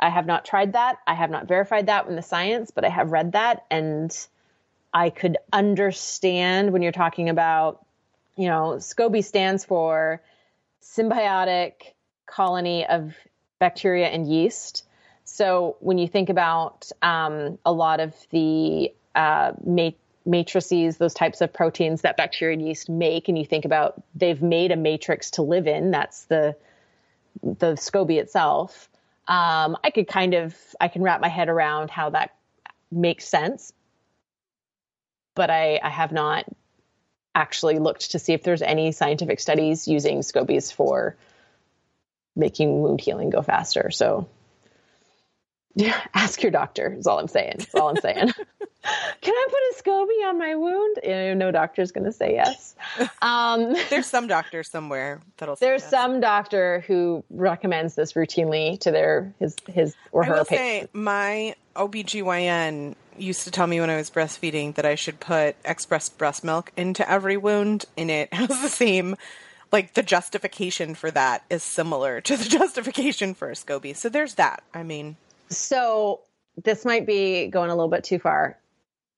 [0.00, 0.98] I have not tried that.
[1.06, 4.14] I have not verified that in the science, but I have read that and
[4.92, 7.84] I could understand when you're talking about,
[8.36, 10.20] you know, SCOBY stands for
[10.84, 11.72] symbiotic
[12.26, 13.14] colony of
[13.58, 14.86] bacteria and yeast.
[15.24, 19.94] So when you think about um, a lot of the uh, mat-
[20.26, 24.42] matrices, those types of proteins that bacteria and yeast make, and you think about they've
[24.42, 26.56] made a matrix to live in, that's the
[27.42, 28.88] the SCOBY itself.
[29.26, 32.34] Um, I could kind of I can wrap my head around how that
[32.90, 33.72] makes sense,
[35.34, 36.44] but I, I have not
[37.34, 41.16] actually looked to see if there's any scientific studies using scobies for
[42.36, 43.90] making wound healing go faster.
[43.90, 44.28] So
[45.74, 47.56] yeah, ask your doctor is all I'm saying.
[47.58, 48.32] That's all I'm saying.
[49.20, 51.38] Can I put a SCOBY on my wound?
[51.38, 52.74] No doctor's going to say yes.
[53.22, 55.56] Um, there's some doctor somewhere that'll.
[55.56, 55.90] There's yes.
[55.90, 60.44] some doctor who recommends this routinely to their his his or I her.
[60.44, 65.56] Say my OBGYN used to tell me when I was breastfeeding that I should put
[65.64, 69.16] express breast milk into every wound, and it has the same,
[69.72, 73.96] like the justification for that is similar to the justification for a SCOBY.
[73.96, 74.62] So there's that.
[74.74, 75.16] I mean,
[75.48, 76.20] so
[76.62, 78.58] this might be going a little bit too far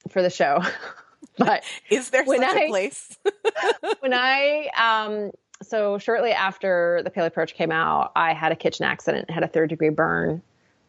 [0.09, 0.63] for the show,
[1.39, 3.17] but is there such I, a place?
[4.01, 5.31] when I um,
[5.63, 9.49] so shortly after the Paleo Approach came out, I had a kitchen accident, had a
[9.49, 10.43] third degree burn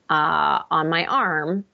[0.09, 1.65] uh, on my arm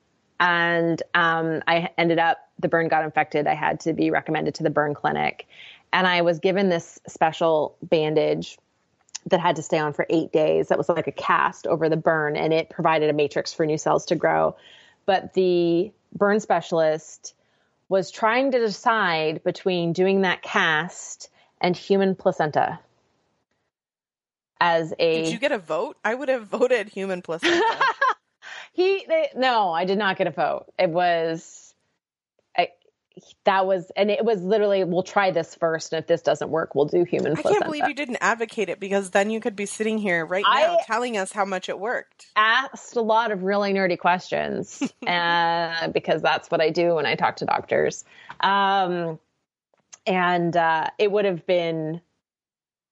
[0.44, 3.48] and um, I ended up the burn got infected.
[3.48, 5.48] I had to be recommended to the burn clinic,
[5.92, 8.58] and I was given this special bandage
[9.28, 10.68] that had to stay on for eight days.
[10.68, 13.78] That was like a cast over the burn, and it provided a matrix for new
[13.78, 14.56] cells to grow.
[15.06, 17.34] But the burn specialist
[17.90, 21.30] was trying to decide between doing that cast
[21.62, 22.80] and human placenta
[24.60, 25.24] as a.
[25.24, 25.98] Did you get a vote?
[26.04, 27.62] I would have voted human placenta.
[28.74, 30.66] he they, no, I did not get a vote.
[30.80, 31.73] It was
[33.44, 36.76] that was and it was literally we'll try this first and if this doesn't work
[36.76, 37.50] we'll do human placenta.
[37.50, 40.44] I can't believe you didn't advocate it because then you could be sitting here right
[40.44, 42.28] now I telling us how much it worked.
[42.36, 47.16] Asked a lot of really nerdy questions uh, because that's what I do when I
[47.16, 48.04] talk to doctors.
[48.40, 49.20] Um,
[50.06, 52.02] and uh, it would have been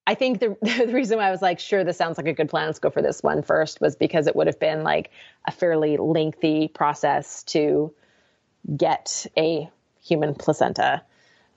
[0.07, 2.49] I think the, the reason why I was like, sure, this sounds like a good
[2.49, 2.65] plan.
[2.65, 5.11] Let's go for this one first was because it would have been like
[5.47, 7.93] a fairly lengthy process to
[8.75, 9.69] get a
[10.03, 11.01] human placenta.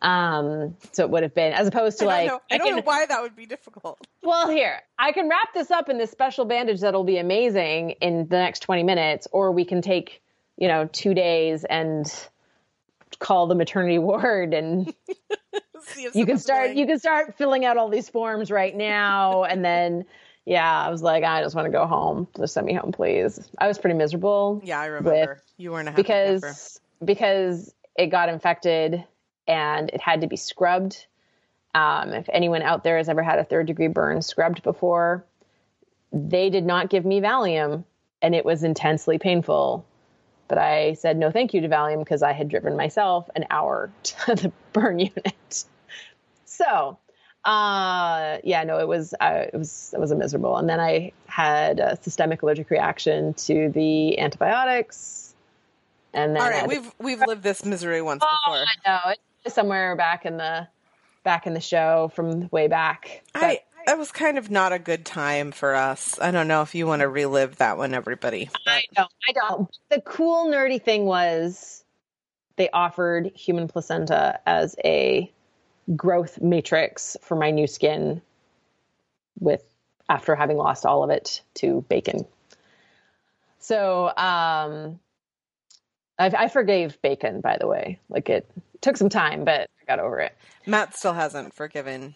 [0.02, 2.40] Um, so it would have been as opposed to I like know.
[2.50, 4.07] I, I don't can, know why that would be difficult.
[4.22, 8.26] Well, here I can wrap this up in this special bandage that'll be amazing in
[8.28, 10.22] the next twenty minutes, or we can take
[10.57, 12.11] you know two days and
[13.18, 14.92] call the maternity ward and
[16.14, 20.04] you can start you can start filling out all these forms right now and then
[20.44, 23.38] yeah i was like i just want to go home just send me home please
[23.59, 27.04] i was pretty miserable yeah i remember you weren't a happy because camper.
[27.04, 29.04] because it got infected
[29.46, 31.07] and it had to be scrubbed
[31.74, 35.24] um, if anyone out there has ever had a third degree burn scrubbed before
[36.12, 37.85] they did not give me valium
[38.22, 39.85] and it was intensely painful
[40.48, 43.90] but I said no thank you to Valium because I had driven myself an hour
[44.02, 45.64] to the burn unit.
[46.46, 46.98] So,
[47.44, 50.57] uh, yeah, no, it was uh, it was it was a miserable.
[50.57, 55.23] And then I had a systemic allergic reaction to the antibiotics.
[56.14, 58.59] And then all right, we've we've lived this misery once before.
[58.59, 58.92] oh, before.
[59.07, 60.68] No, it's somewhere back in the
[61.24, 63.22] back in the show from way back.
[63.33, 66.18] But, I it was kind of not a good time for us.
[66.20, 68.48] I don't know if you want to relive that one, everybody.
[68.64, 68.72] But.
[68.72, 69.11] I don't.
[69.29, 69.79] I don't.
[69.90, 71.85] The cool nerdy thing was
[72.57, 75.31] they offered human placenta as a
[75.96, 78.22] growth matrix for my new skin
[79.38, 79.62] with
[80.09, 82.24] after having lost all of it to bacon.
[83.59, 85.00] So um,
[86.19, 87.98] I, I forgave bacon, by the way.
[88.08, 88.48] Like it
[88.81, 90.37] took some time, but I got over it.
[90.67, 92.15] Matt still hasn't forgiven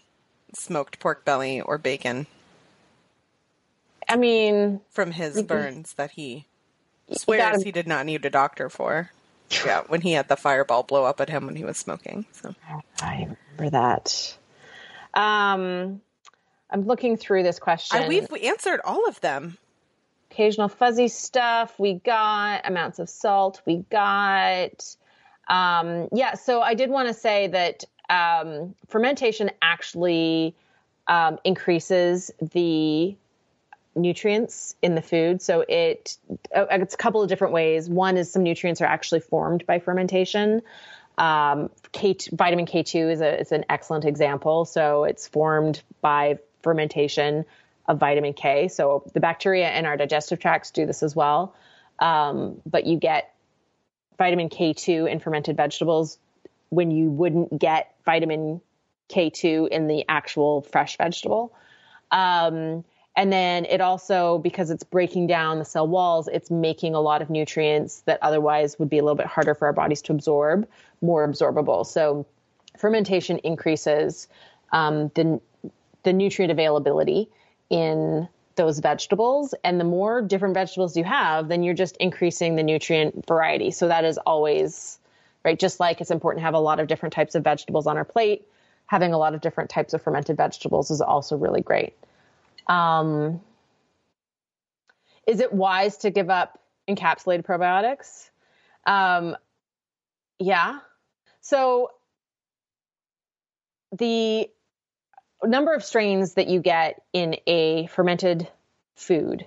[0.55, 2.27] smoked pork belly or bacon.
[4.09, 6.47] I mean, from his burns that he
[7.13, 9.11] swears gotta, he did not need a doctor for.
[9.65, 12.27] Yeah, when he had the fireball blow up at him when he was smoking.
[12.33, 12.55] So
[13.01, 14.37] I remember that.
[15.15, 16.01] Um,
[16.71, 18.03] I'm looking through this question.
[18.03, 19.59] I, we've we answered all of them.
[20.39, 22.61] Occasional fuzzy stuff we got.
[22.65, 24.95] Amounts of salt we got.
[25.49, 30.55] Um, yeah, so I did want to say that um, fermentation actually
[31.09, 33.17] um, increases the
[33.97, 35.43] nutrients in the food.
[35.43, 36.17] So it
[36.55, 37.91] uh, it's a couple of different ways.
[37.91, 40.63] One is some nutrients are actually formed by fermentation.
[41.19, 44.67] Um, K, vitamin K2 is, a, is an excellent example.
[44.67, 47.45] So it's formed by fermentation
[47.89, 48.69] of vitamin K.
[48.69, 51.55] So the bacteria in our digestive tracts do this as well.
[51.99, 53.35] Um, but you get
[54.19, 56.19] vitamin K2 in fermented vegetables
[56.69, 58.61] when you wouldn't get vitamin
[59.09, 61.55] K2 in the actual fresh vegetable.
[62.11, 62.85] Um,
[63.17, 67.21] and then it also, because it's breaking down the cell walls, it's making a lot
[67.21, 70.69] of nutrients that otherwise would be a little bit harder for our bodies to absorb,
[71.01, 71.85] more absorbable.
[71.85, 72.27] So
[72.77, 74.29] fermentation increases
[74.71, 75.41] um, the,
[76.05, 77.29] the nutrient availability
[77.71, 79.55] in those vegetables.
[79.65, 83.71] And the more different vegetables you have, then you're just increasing the nutrient variety.
[83.71, 84.99] So that is always,
[85.45, 85.59] right?
[85.59, 88.05] Just like it's important to have a lot of different types of vegetables on our
[88.05, 88.47] plate,
[88.87, 91.95] having a lot of different types of fermented vegetables is also really great.
[92.67, 93.41] Um,
[95.27, 96.59] is it wise to give up
[96.89, 98.31] encapsulated probiotics?
[98.87, 99.37] Um,
[100.39, 100.81] yeah.
[101.41, 101.91] So
[103.93, 104.51] the
[105.47, 108.49] number of strains that you get in a fermented
[108.97, 109.47] food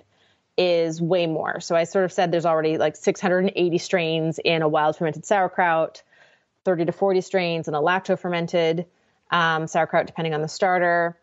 [0.56, 1.60] is way more.
[1.60, 6.02] So I sort of said there's already like 680 strains in a wild fermented sauerkraut,
[6.64, 8.86] 30 to 40 strains in a lacto fermented
[9.30, 11.16] um, sauerkraut, depending on the starter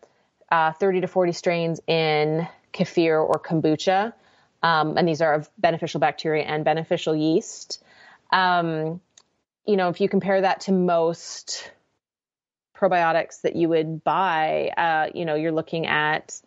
[0.50, 4.12] uh, 30 to 40 strains in kefir or kombucha.
[4.62, 7.82] Um, and these are of beneficial bacteria and beneficial yeast.
[8.32, 9.00] Um,
[9.66, 11.70] you know, if you compare that to most
[12.80, 16.40] probiotics that you would buy, uh, you know, you're looking at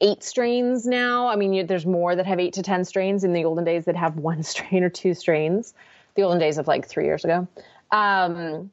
[0.00, 1.28] eight strains now.
[1.28, 3.84] I mean, you, there's more that have eight to 10 strains in the olden days
[3.84, 5.74] that have one strain or two strains,
[6.14, 7.46] the olden days of like three years ago.
[7.90, 8.70] Um,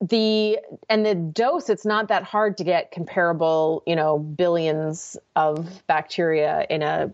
[0.00, 0.58] the
[0.90, 6.66] and the dose it's not that hard to get comparable you know billions of bacteria
[6.68, 7.12] in a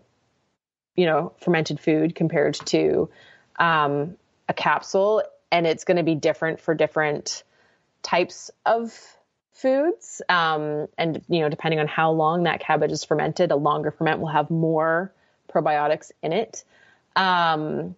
[0.95, 3.09] you know fermented food compared to
[3.59, 4.17] um,
[4.49, 7.43] a capsule and it's going to be different for different
[8.03, 8.93] types of
[9.51, 13.91] foods um, and you know depending on how long that cabbage is fermented a longer
[13.91, 15.11] ferment will have more
[15.53, 16.63] probiotics in it
[17.15, 17.95] um,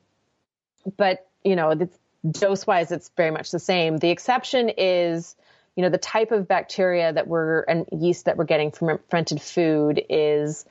[0.97, 1.87] but you know
[2.29, 3.97] dose wise, it's very much the same.
[3.97, 5.35] The exception is,
[5.75, 9.41] you know, the type of bacteria that we're and yeast that we're getting from fermented
[9.41, 10.65] food is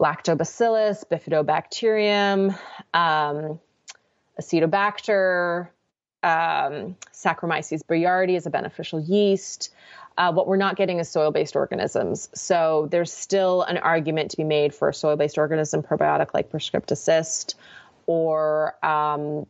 [0.00, 2.56] lactobacillus, bifidobacterium,
[2.94, 3.60] um,
[4.40, 5.68] acetobacter,
[6.22, 9.72] um, Saccharomyces boulardii is a beneficial yeast.
[10.16, 12.28] Uh, what we're not getting is soil-based organisms.
[12.34, 17.54] So there's still an argument to be made for a soil-based organism probiotic like Prescript-Assist
[18.06, 19.46] or um,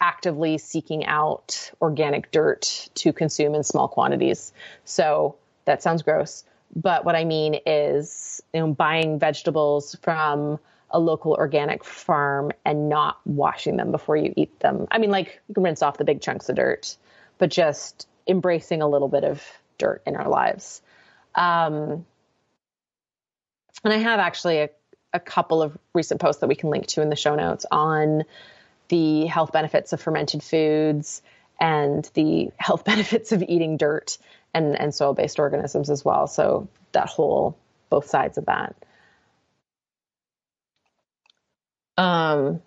[0.00, 4.52] actively seeking out organic dirt to consume in small quantities.
[4.84, 5.36] So
[5.66, 6.44] that sounds gross.
[6.74, 10.58] But what I mean is, you know, buying vegetables from
[10.90, 14.86] a local organic farm and not washing them before you eat them.
[14.90, 16.96] I mean, like you can rinse off the big chunks of dirt,
[17.38, 19.42] but just embracing a little bit of
[19.78, 20.82] dirt in our lives.
[21.34, 22.04] Um,
[23.84, 24.70] and I have actually a,
[25.12, 28.24] a couple of recent posts that we can link to in the show notes on
[28.88, 31.22] the health benefits of fermented foods
[31.60, 34.18] and the health benefits of eating dirt
[34.52, 36.26] and, and soil based organisms as well.
[36.26, 37.56] So that whole,
[37.88, 38.74] both sides of that.
[42.00, 42.62] Um,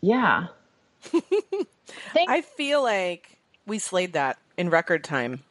[0.00, 0.48] yeah.
[2.16, 5.42] I feel like we slayed that in record time.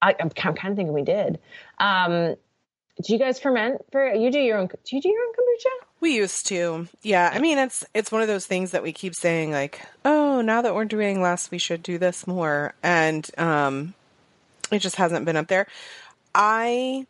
[0.00, 1.38] I, am kind of thinking we did.
[1.78, 2.36] Um,
[3.04, 5.86] do you guys ferment for you do your own do you do your own kombucha
[6.00, 9.14] we used to yeah i mean it's it's one of those things that we keep
[9.14, 13.94] saying like oh now that we're doing less we should do this more and um
[14.70, 15.66] it just hasn't been up there
[16.34, 17.06] i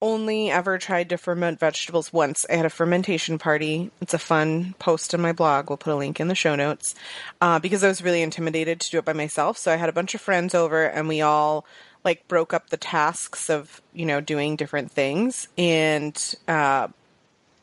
[0.00, 2.46] only ever tried to ferment vegetables once.
[2.48, 3.90] I had a fermentation party.
[4.00, 5.68] It's a fun post on my blog.
[5.68, 6.94] We'll put a link in the show notes.
[7.40, 9.58] Uh, because i was really intimidated to do it by myself.
[9.58, 11.64] So i had a bunch of friends over and we all
[12.04, 15.48] like broke up the tasks of you know doing different things.
[15.58, 16.88] And uh,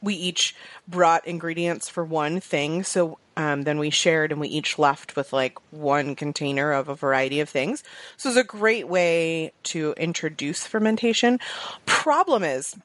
[0.06, 0.56] we each
[0.88, 5.34] brought ingredients for one thing so um, then we shared and we each left with
[5.34, 7.84] like one container of a variety of things
[8.16, 11.40] so it's a great way to introduce fermentation
[11.86, 12.76] problem is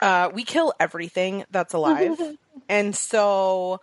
[0.00, 2.18] uh, we kill everything that's alive
[2.68, 3.80] and so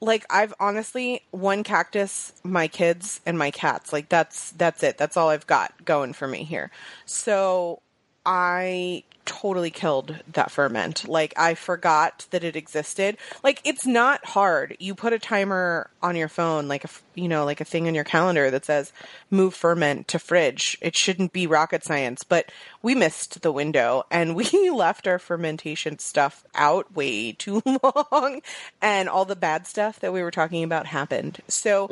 [0.00, 3.92] like I've honestly one cactus, my kids and my cats.
[3.92, 4.98] Like that's that's it.
[4.98, 6.70] That's all I've got going for me here.
[7.06, 7.80] So
[8.24, 11.06] I totally killed that ferment.
[11.06, 13.16] Like I forgot that it existed.
[13.44, 14.76] Like it's not hard.
[14.78, 17.94] You put a timer on your phone, like a you know, like a thing in
[17.94, 18.92] your calendar that says
[19.30, 20.78] move ferment to fridge.
[20.80, 22.50] It shouldn't be rocket science, but
[22.82, 27.62] we missed the window and we left our fermentation stuff out way too
[28.12, 28.42] long,
[28.80, 31.40] and all the bad stuff that we were talking about happened.
[31.48, 31.88] So,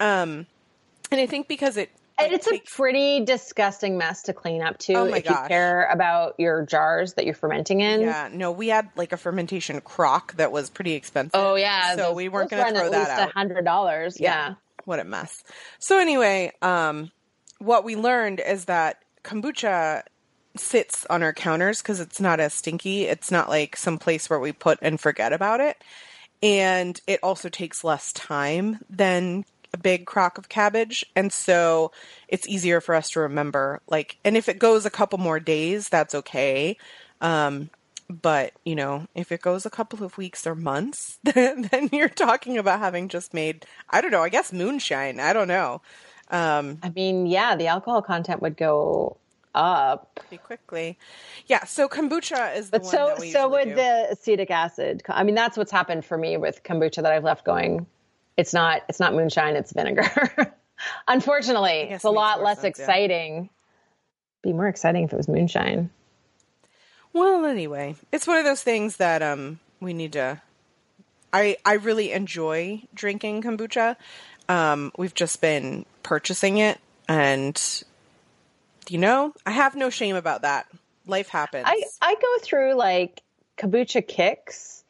[0.00, 0.46] um,
[1.10, 4.78] and I think because it And it it's a pretty disgusting mess to clean up
[4.78, 4.94] too.
[4.94, 5.48] Oh my if you gosh.
[5.48, 8.00] care about your jars that you're fermenting in.
[8.00, 11.32] Yeah, no, we had like a fermentation crock that was pretty expensive.
[11.34, 13.32] Oh yeah, so those- we weren't going to throw at that least out.
[13.32, 14.18] hundred dollars.
[14.18, 14.54] Yeah.
[14.86, 15.42] What a mess.
[15.78, 17.10] So anyway, um,
[17.58, 20.02] what we learned is that kombucha
[20.56, 23.04] sits on our counters because it's not as stinky.
[23.04, 25.82] It's not like some place where we put and forget about it,
[26.42, 29.44] and it also takes less time than
[29.74, 31.92] a big crock of cabbage, and so
[32.28, 33.80] it's easier for us to remember.
[33.88, 36.76] Like, and if it goes a couple more days, that's okay.
[37.20, 37.70] Um,
[38.08, 42.08] but you know, if it goes a couple of weeks or months, then, then you're
[42.08, 45.20] talking about having just made I don't know, I guess moonshine.
[45.20, 45.82] I don't know.
[46.30, 49.18] Um, I mean, yeah, the alcohol content would go
[49.54, 50.14] up.
[50.14, 50.98] pretty quickly.
[51.46, 53.74] Yeah, so kombucha is the But one so that we so would do.
[53.74, 55.02] the acetic acid.
[55.08, 57.86] I mean, that's what's happened for me with kombucha that I've left going.
[58.36, 60.54] It's not it's not moonshine, it's vinegar.
[61.08, 62.84] Unfortunately, it's a lot less sense, yeah.
[62.84, 63.50] exciting.
[64.42, 65.90] Be more exciting if it was moonshine.
[67.12, 70.40] Well, anyway, it's one of those things that um we need to.
[71.32, 73.96] I I really enjoy drinking kombucha.
[74.48, 76.78] Um, we've just been purchasing it,
[77.08, 77.60] and
[78.88, 80.66] you know, I have no shame about that.
[81.06, 81.64] Life happens.
[81.66, 83.22] I, I go through like
[83.56, 84.84] kombucha kicks.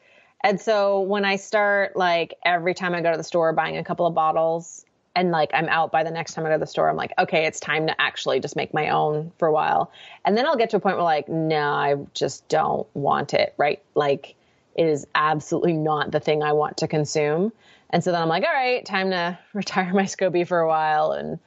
[0.46, 3.82] And so when I start like every time I go to the store buying a
[3.82, 4.86] couple of bottles
[5.16, 7.12] and like I'm out by the next time I go to the store, I'm like,
[7.18, 9.90] okay, it's time to actually just make my own for a while.
[10.24, 13.54] And then I'll get to a point where like, no, I just don't want it,
[13.56, 13.82] right?
[13.96, 14.36] Like
[14.76, 17.50] it is absolutely not the thing I want to consume.
[17.90, 21.10] And so then I'm like, all right, time to retire my SCOBY for a while
[21.10, 21.40] and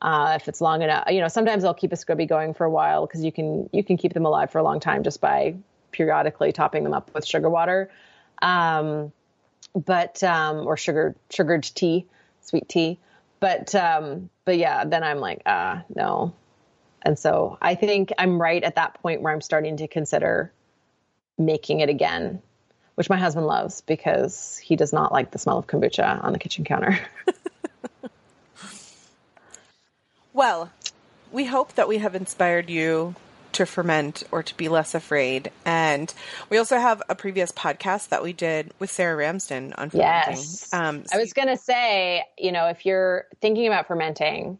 [0.00, 1.04] uh, if it's long enough.
[1.08, 3.84] You know, sometimes I'll keep a SCOBY going for a while because you can you
[3.84, 5.54] can keep them alive for a long time just by
[5.92, 7.88] periodically topping them up with sugar water,
[8.42, 9.12] um,
[9.74, 12.06] but um, or sugar sugared tea,
[12.42, 12.98] sweet tea.
[13.40, 16.34] But um, but yeah, then I'm like, ah, no.
[17.02, 20.52] And so I think I'm right at that point where I'm starting to consider
[21.38, 22.42] making it again,
[22.94, 26.38] which my husband loves because he does not like the smell of kombucha on the
[26.38, 26.98] kitchen counter.
[30.34, 30.70] Well,
[31.30, 33.14] we hope that we have inspired you
[33.54, 35.50] to ferment or to be less afraid.
[35.64, 36.12] And
[36.50, 40.36] we also have a previous podcast that we did with Sarah Ramsden on fermenting.
[40.36, 40.72] Yes.
[40.72, 44.58] Um, so I was going to say, you know, if you're thinking about fermenting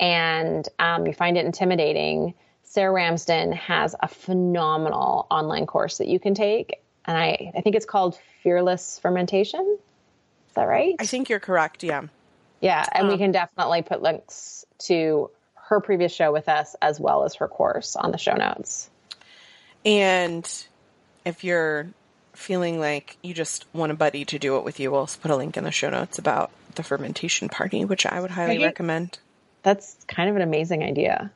[0.00, 6.18] and um, you find it intimidating, Sarah Ramsden has a phenomenal online course that you
[6.18, 6.80] can take.
[7.04, 9.78] And I, I think it's called Fearless Fermentation.
[10.48, 10.96] Is that right?
[10.98, 11.82] I think you're correct.
[11.82, 12.02] Yeah.
[12.60, 12.84] Yeah.
[12.92, 15.30] And we Um, can definitely put links to
[15.68, 18.90] her previous show with us as well as her course on the show notes.
[19.84, 20.48] And
[21.24, 21.86] if you're
[22.34, 25.30] feeling like you just want a buddy to do it with you, we'll also put
[25.30, 28.64] a link in the show notes about the fermentation party, which I would highly Right.
[28.66, 29.18] recommend.
[29.62, 31.30] That's kind of an amazing idea.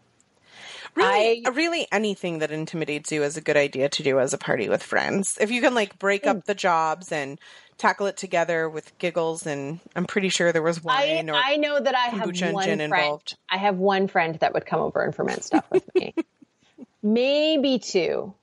[0.94, 4.38] Really, I- really anything that intimidates you is a good idea to do as a
[4.38, 5.38] party with friends.
[5.40, 7.38] If you can like break up the jobs and
[7.76, 11.56] tackle it together with giggles, and I'm pretty sure there was I, wine or I
[11.56, 12.80] know that I have one friend.
[12.80, 13.36] involved.
[13.48, 16.14] I have one friend that would come over and ferment stuff with me.
[17.02, 18.34] Maybe two.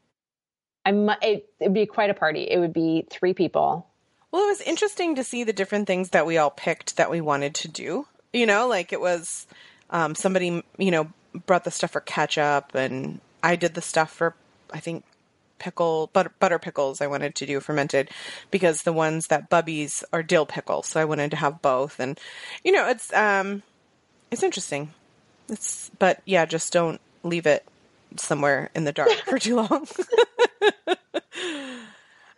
[0.85, 1.17] I might.
[1.21, 2.43] It, it'd be quite a party.
[2.43, 3.87] It would be three people.
[4.31, 7.21] Well, it was interesting to see the different things that we all picked that we
[7.21, 8.07] wanted to do.
[8.33, 9.47] You know, like it was
[9.89, 11.09] um, somebody, you know,
[11.45, 14.35] brought the stuff for ketchup, and I did the stuff for,
[14.73, 15.03] I think,
[15.59, 17.01] pickle butter, butter pickles.
[17.01, 18.09] I wanted to do fermented
[18.51, 21.99] because the ones that Bubbies are dill pickles, so I wanted to have both.
[21.99, 22.19] And
[22.63, 23.63] you know, it's um,
[24.31, 24.93] it's interesting.
[25.49, 27.65] It's but yeah, just don't leave it
[28.17, 29.87] somewhere in the dark for too long.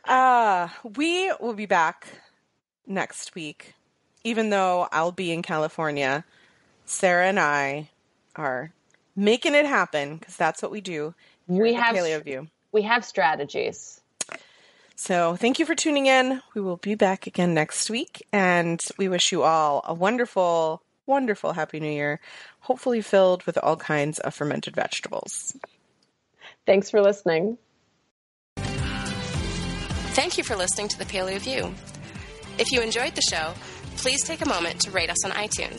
[0.08, 2.08] Uh, we will be back
[2.86, 3.74] next week.
[4.24, 6.24] Even though I'll be in California,
[6.86, 7.90] Sarah and I
[8.36, 8.72] are
[9.18, 11.14] making it happen because that's what we do.
[11.48, 12.48] We have Paleo View.
[12.72, 14.00] we have strategies.
[14.96, 16.42] So thank you for tuning in.
[16.56, 21.54] We will be back again next week, and we wish you all a wonderful, wonderful
[21.54, 22.20] Happy New Year,
[22.62, 25.56] hopefully filled with all kinds of fermented vegetables.
[26.66, 27.58] Thanks for listening.
[28.58, 31.74] Thank you for listening to the Paleo View.
[32.58, 33.54] If you enjoyed the show,
[33.98, 35.78] please take a moment to rate us on iTunes.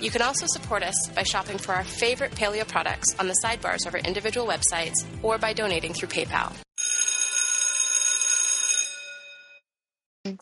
[0.00, 3.86] You can also support us by shopping for our favorite paleo products on the sidebars
[3.86, 6.54] of our individual websites or by donating through PayPal.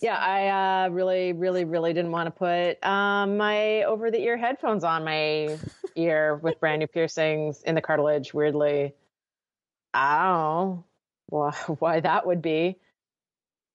[0.01, 4.37] Yeah, I uh, really, really, really didn't want to put um, my over the ear
[4.37, 5.59] headphones on my
[5.97, 8.33] ear with brand new piercings in the cartilage.
[8.33, 8.95] Weirdly,
[9.93, 10.85] I don't know
[11.27, 12.77] why, why that would be.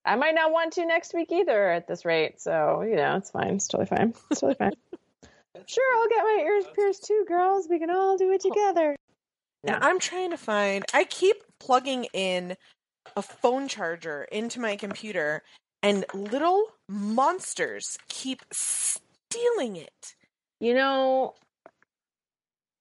[0.06, 2.42] I might not want to next week either at this rate.
[2.42, 3.56] So, you know, it's fine.
[3.56, 4.14] It's totally fine.
[4.32, 4.74] It's totally fine.
[5.68, 7.68] Sure, I'll get my ears pierced too, girls.
[7.70, 8.50] We can all do it oh.
[8.50, 8.96] together.
[9.64, 10.84] Now I'm trying to find.
[10.94, 12.58] I keep plugging in
[13.16, 15.44] a phone charger into my computer,
[15.82, 20.16] and little monsters keep stealing it.
[20.60, 21.36] You know,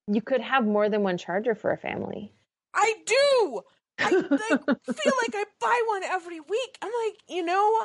[0.06, 2.32] you could have more than one charger for a family.
[2.74, 3.60] I do.
[3.98, 4.64] I like,
[4.96, 6.78] feel like I buy one every week.
[6.80, 7.84] I'm like, you know,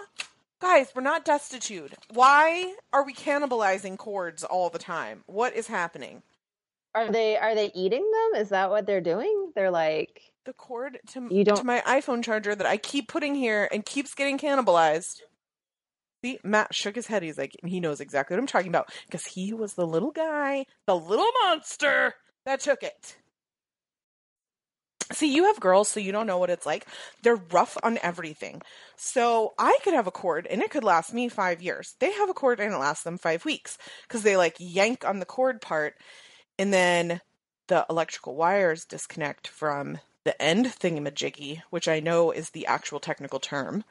[0.62, 1.93] guys, we're not destitute.
[2.14, 5.24] Why are we cannibalizing cords all the time?
[5.28, 6.24] What is happening?
[6.95, 8.41] Are they are they eating them?
[8.41, 9.51] Is that what they're doing?
[9.55, 13.36] They're like The cord to, You don't- to my iPhone charger that I keep putting
[13.36, 15.22] here and keeps getting cannibalized.
[16.24, 17.22] See, Matt shook his head.
[17.22, 20.66] He's like, he knows exactly what I'm talking about because he was the little guy,
[20.88, 23.18] the little monster that took it.
[25.12, 26.86] See, you have girls, so you don't know what it's like.
[27.24, 28.62] They're rough on everything.
[28.97, 31.95] So I could have a cord and it could last me five years.
[31.99, 33.78] They have a cord and it lasts them five weeks
[34.08, 35.95] because they like yank on the cord part
[36.60, 37.22] and then
[37.68, 43.39] the electrical wires disconnect from the end thingamajiggy, which I know is the actual technical
[43.39, 43.84] term.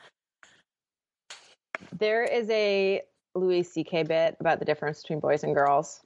[1.98, 3.02] there is a
[3.34, 4.02] Louis C.K.
[4.04, 6.00] bit about the difference between boys and girls.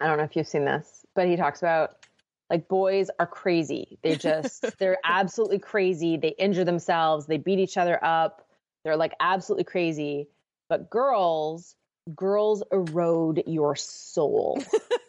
[0.00, 1.96] I don't know if you've seen this, but he talks about
[2.52, 3.98] like boys are crazy.
[4.02, 6.18] They just they're absolutely crazy.
[6.18, 8.46] They injure themselves, they beat each other up.
[8.84, 10.28] They're like absolutely crazy.
[10.68, 11.74] But girls,
[12.14, 14.62] girls erode your soul.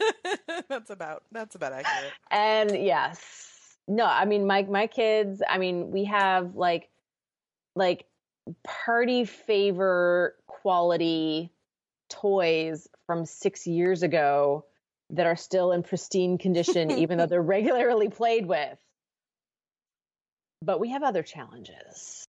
[0.69, 2.13] that's about that's about accurate.
[2.31, 5.43] And yes, no, I mean my my kids.
[5.47, 6.89] I mean we have like
[7.75, 8.05] like
[8.63, 11.51] party favor quality
[12.09, 14.63] toys from six years ago
[15.11, 18.77] that are still in pristine condition, even though they're regularly played with.
[20.61, 22.25] But we have other challenges.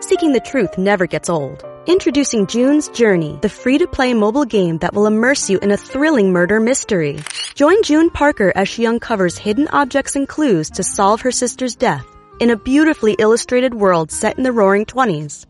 [0.00, 1.64] Seeking the truth never gets old.
[1.86, 5.76] Introducing June's Journey, the free to play mobile game that will immerse you in a
[5.76, 7.20] thrilling murder mystery.
[7.54, 12.04] Join June Parker as she uncovers hidden objects and clues to solve her sister's death
[12.40, 15.46] in a beautifully illustrated world set in the roaring 20s.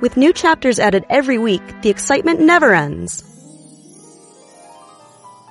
[0.00, 3.24] With new chapters added every week, the excitement never ends.